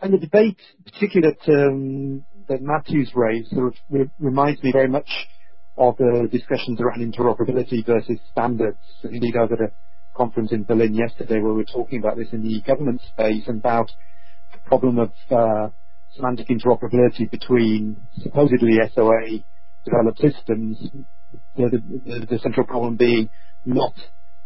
[0.00, 4.88] and the debate, particularly that, um, that Matthew's raised, sort of re- reminds me very
[4.88, 5.08] much
[5.76, 8.78] of the discussions around interoperability versus standards.
[9.04, 9.72] Indeed, I was at a
[10.16, 13.58] conference in Berlin yesterday where we were talking about this in the government space and
[13.58, 13.90] about
[14.52, 15.68] the problem of uh,
[16.14, 19.44] semantic interoperability between supposedly SOA
[19.84, 20.78] developed systems,
[21.56, 23.28] the, the, the central problem being
[23.64, 23.94] not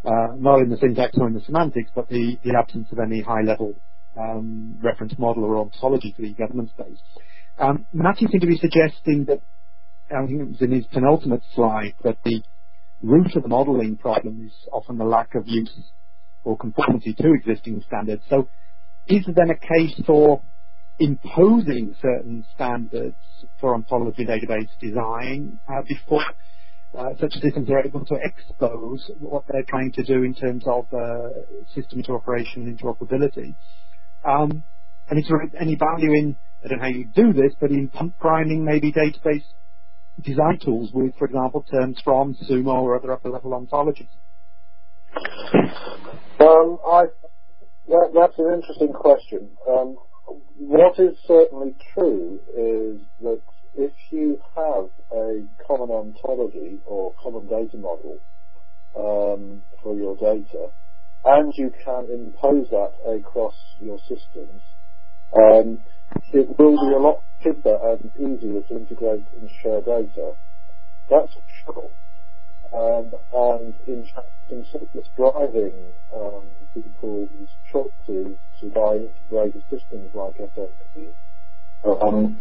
[0.05, 3.21] uh, not in the syntax or in the semantics, but the, the absence of any
[3.21, 3.75] high-level
[4.19, 6.99] um, reference model or ontology for the government space.
[7.59, 9.41] Um, Matthew seemed to be suggesting that,
[10.11, 12.43] I think it was in his penultimate slide, that the
[13.03, 15.93] root of the modeling problem is often the lack of use
[16.45, 18.23] or conformity to existing standards.
[18.29, 18.49] So
[19.07, 20.43] is there then a case for
[20.99, 23.17] imposing certain standards
[23.61, 26.25] for ontology database design uh, before
[26.99, 30.87] uh, such systems are able to expose what they're trying to do in terms of
[30.93, 31.29] uh,
[31.75, 33.55] system interoperation and interoperability.
[34.25, 34.65] Um,
[35.09, 37.89] and is there any value in, I don't know how you do this, but in
[37.89, 39.45] pump priming maybe database
[40.21, 44.09] design tools with, for example, terms from SUMO or other upper level ontologies?
[46.41, 47.05] Um, I,
[47.89, 49.51] that, that's an interesting question.
[49.69, 49.97] Um,
[50.59, 53.41] what is certainly true is that
[53.75, 58.19] if you have a common ontology or common data model
[58.97, 60.69] um, for your data,
[61.25, 64.63] and you can impose that across your systems,
[65.37, 65.79] um,
[66.33, 70.33] it will be a lot cheaper and easier to integrate and share data.
[71.09, 71.33] That's
[71.65, 71.91] sure.
[72.73, 74.65] Um, and in fact, in
[74.95, 81.15] it's driving um, people's choices to buy integrated systems like SAP.
[81.85, 82.41] Um,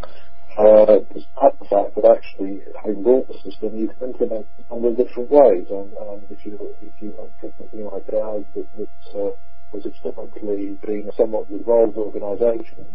[0.58, 4.86] uh, despite the fact that actually, having bought the system, you can implement it in
[4.86, 5.68] a different ways.
[5.70, 9.32] And, and if you if you want something like ours that, that uh,
[9.72, 12.86] was historically being a somewhat devolved organisation,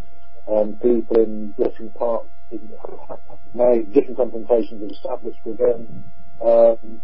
[0.46, 2.28] and people in different parts
[3.54, 6.04] made different implementations established with them
[6.44, 7.00] um,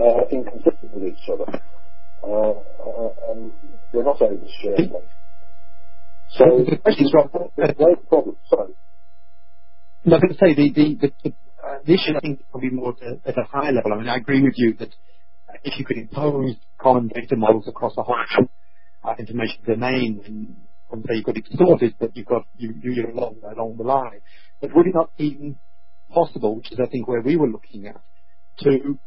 [0.00, 1.60] uh, inconsistent with each other.
[2.22, 3.52] Uh, uh, and
[3.92, 5.02] we're not able to share them.
[6.30, 8.36] So, the question is, Rob, no problem.
[8.50, 8.72] Sorry.
[10.04, 11.34] No, I was going to say the the the, the,
[11.64, 13.92] uh, the issue I think is probably more at a, at a high level.
[13.92, 14.90] I mean, I agree with you that
[15.64, 18.16] if you could impose common data models across a whole
[19.04, 23.36] uh, information domain, and, say you've got it sorted, but you've got you you're along
[23.44, 24.20] along the line.
[24.60, 25.56] But would it not be
[26.10, 28.00] possible, which is I think where we were looking at,
[28.60, 28.98] to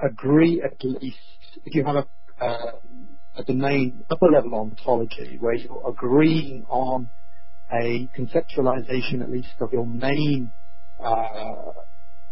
[0.00, 1.16] agree at least
[1.64, 2.72] if you have a, uh,
[3.36, 7.08] a domain upper level ontology where you're agreeing on
[7.72, 10.52] a conceptualization at least of your main
[11.02, 11.72] uh,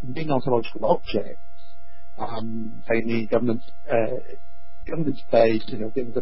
[0.02, 1.40] main ontological objects,
[2.19, 4.16] um, say the government uh,
[4.85, 6.15] government space, you know, things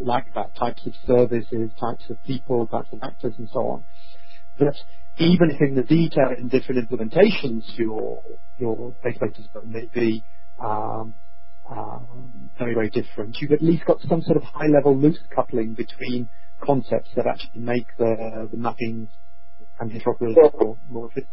[0.00, 3.84] like that, types of services, types of people, types of actors, and so on.
[4.58, 4.74] But
[5.18, 8.22] even if in the detail in different implementations your
[8.56, 10.24] your databases may be
[10.62, 11.14] um,
[11.70, 13.36] um, very, very different.
[13.40, 16.28] You've at least got some sort of high-level loose coupling between
[16.64, 19.08] concepts that actually make the, the mapping
[19.78, 21.28] and interoperability more, more efficient.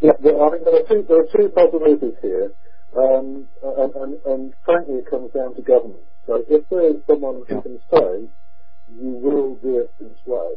[0.00, 2.52] Yeah, I mean, there are two, there are two possibilities here.
[2.96, 6.02] Um, and, and, and, frankly, it comes down to government.
[6.26, 7.60] So if there is someone who yeah.
[7.60, 8.26] can say,
[8.90, 10.54] you will do it this way,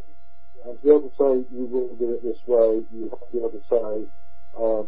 [0.66, 3.32] and to be able to say you will do it this way, you have to
[3.32, 4.10] be able to say,
[4.58, 4.88] um,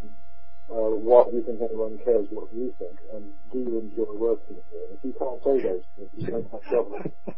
[0.68, 4.56] uh, why do you think anyone cares what you think, and do you enjoy working
[4.70, 4.86] here?
[4.90, 7.14] If you can't say those things, you don't have government.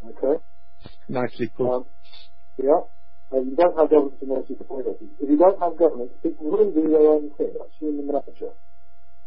[0.00, 0.42] Okay?
[1.08, 1.68] Nicely put.
[1.68, 1.84] Um,
[2.56, 2.80] yeah.
[3.32, 4.96] And you don't have government in most situations.
[5.20, 7.52] If you don't have government, people will do their own thing.
[7.52, 8.52] That's human nature.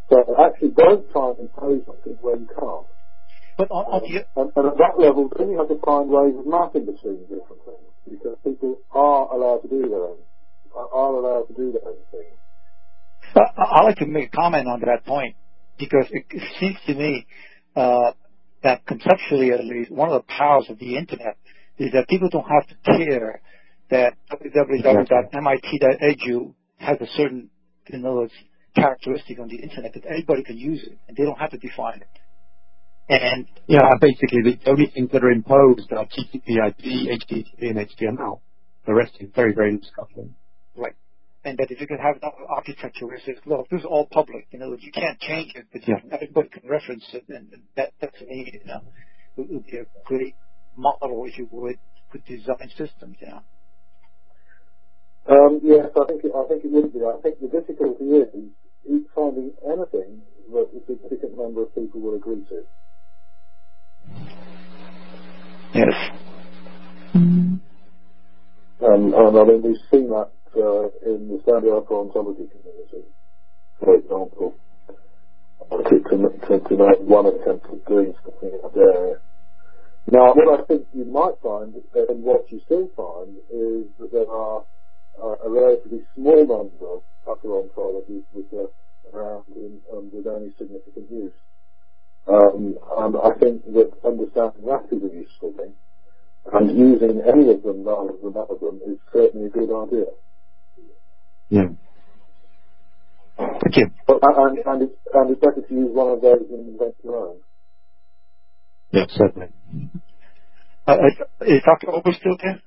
[0.09, 2.88] So actually don't try and impose something where you can't.
[3.57, 4.25] But on, on the...
[4.35, 7.61] and, and, at that level, then you have to find ways of mapping between different
[7.65, 10.17] things because people are allowed to do their own,
[10.75, 12.27] are allowed to do their own thing.
[13.35, 15.35] I'd like to make a comment on that point
[15.77, 16.25] because it
[16.59, 17.25] seems to me
[17.75, 18.11] uh,
[18.63, 21.38] that conceptually, at least, one of the powers of the internet
[21.77, 23.41] is that people don't have to care
[23.89, 25.34] that www.mit.edu
[26.77, 27.49] has a certain,
[27.89, 28.27] you know,
[28.75, 32.01] characteristic on the internet that anybody can use it, and they don't have to define
[32.01, 32.07] it.
[33.09, 38.39] And yeah, basically the only things that are imposed are TCP/IP, HTTP, and HTML.
[38.85, 40.35] The rest is very, very loose coupling.
[40.75, 40.95] Right
[41.45, 44.07] and that if you can have an architecture where it says, look, this is all
[44.11, 45.95] public, you know, you can't change it, but yeah.
[46.11, 48.79] everybody can reference it, and, and that, that to me, you know,
[49.35, 50.35] would, would be a great
[50.77, 51.77] model, if you would,
[52.11, 53.41] for design systems, you know.
[55.27, 56.99] Um, yes, I think it, I think it would be.
[56.99, 58.27] I think the difficulty is,
[58.89, 62.64] is finding anything that a significant number of people will agree to.
[65.73, 65.93] Yes.
[67.15, 67.61] Um,
[68.81, 73.07] and I mean, we've seen that uh, in the standard ontology community,
[73.80, 74.53] for example,
[75.72, 79.15] to, to, to, to make one attempt at doing something in that area.
[80.11, 84.30] Now, what I think you might find, and what you still find, is that there
[84.30, 84.64] are
[85.22, 88.69] uh, a relatively small number of upper ontologies which are
[89.13, 91.33] around in, um, with only significant use.
[92.27, 95.73] Um, and I think that understanding that is a useful thing,
[96.53, 100.05] and using any of them rather than none of them is certainly a good idea.
[101.49, 101.67] Yeah.
[103.37, 103.89] Thank you.
[104.07, 107.37] And, and, it's, and it's better to use one of those than invent your own.
[108.91, 109.47] Yes, certainly.
[110.87, 111.87] Uh, uh is Dr.
[111.87, 112.61] Obrst still there?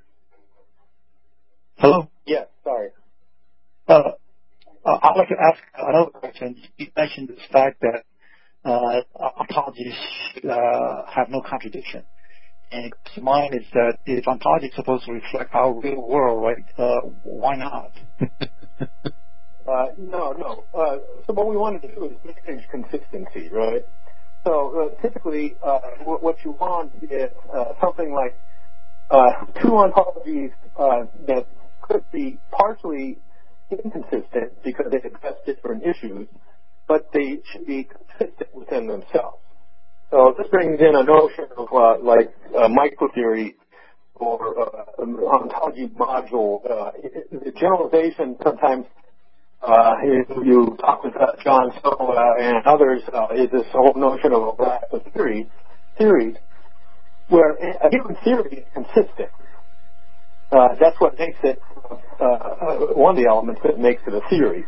[1.79, 2.11] Hello?
[2.27, 2.89] Yes, sorry.
[4.87, 6.57] Uh, uh, I'd like to ask another question.
[6.77, 8.05] You mentioned the fact that
[8.65, 9.01] uh,
[9.41, 9.97] ontologies
[10.49, 12.05] uh, have no contradiction.
[12.71, 12.93] And
[13.23, 17.57] mine is that if ontology is supposed to reflect our real world, right, uh, why
[17.57, 17.93] not?
[18.81, 20.65] uh, no, no.
[20.75, 20.97] Uh,
[21.27, 23.83] so what we wanted to do is manage consistency, right?
[24.45, 28.39] So uh, typically, uh, what, what, you want is uh, something like
[29.61, 30.51] two ontologies
[31.27, 31.47] that
[31.83, 33.19] could be partially
[33.71, 36.29] inconsistent because they address different issues,
[36.89, 39.39] but they should be consistent within themselves.
[40.11, 43.55] So this brings in a notion of uh, like uh, microtheory
[44.15, 46.61] or uh, ontology module.
[46.65, 46.93] Uh,
[47.33, 48.87] the generalization sometimes
[49.67, 49.95] uh,
[50.45, 54.53] you talk with uh, John Sowa and others uh, is this whole notion of a
[54.53, 55.49] black of theory,
[55.99, 56.37] theories
[57.29, 59.31] where a given theory is consistent.
[60.53, 61.59] Uh, that's what makes it
[62.21, 64.65] uh, uh, one of the elements that makes it a theory.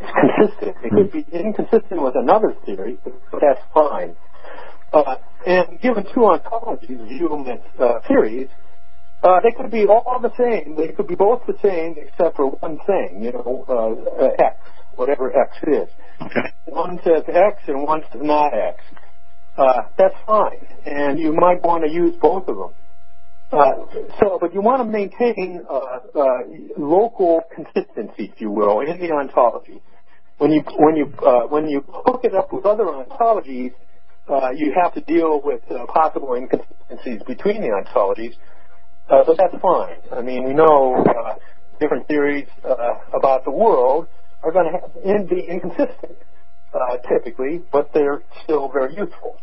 [0.00, 0.76] It's consistent.
[0.84, 4.14] It could be inconsistent with another theory, but that's fine.
[4.92, 5.16] Uh,
[5.46, 8.48] and given two ontologies, and uh, theories,
[9.22, 10.76] uh, they could be all the same.
[10.76, 14.56] They could be both the same except for one thing, you know, uh, uh, X,
[14.94, 15.88] whatever X is.
[16.22, 16.52] Okay.
[16.66, 18.80] One says X and one says not X.
[19.56, 20.64] Uh, that's fine.
[20.86, 22.70] And you might want to use both of them.
[23.50, 23.72] Uh,
[24.20, 26.22] so, but you want to maintain uh, uh,
[26.76, 29.80] local consistency, if you will, in the ontology.
[30.36, 33.72] When you when you uh, when you hook it up with other ontologies,
[34.28, 38.34] uh, you have to deal with possible inconsistencies between the ontologies.
[39.08, 39.96] Uh, but that's fine.
[40.12, 41.34] I mean, we know uh,
[41.80, 42.74] different theories uh,
[43.16, 44.08] about the world
[44.42, 46.18] are going to be inconsistent
[47.08, 49.40] typically, but they're still very useful.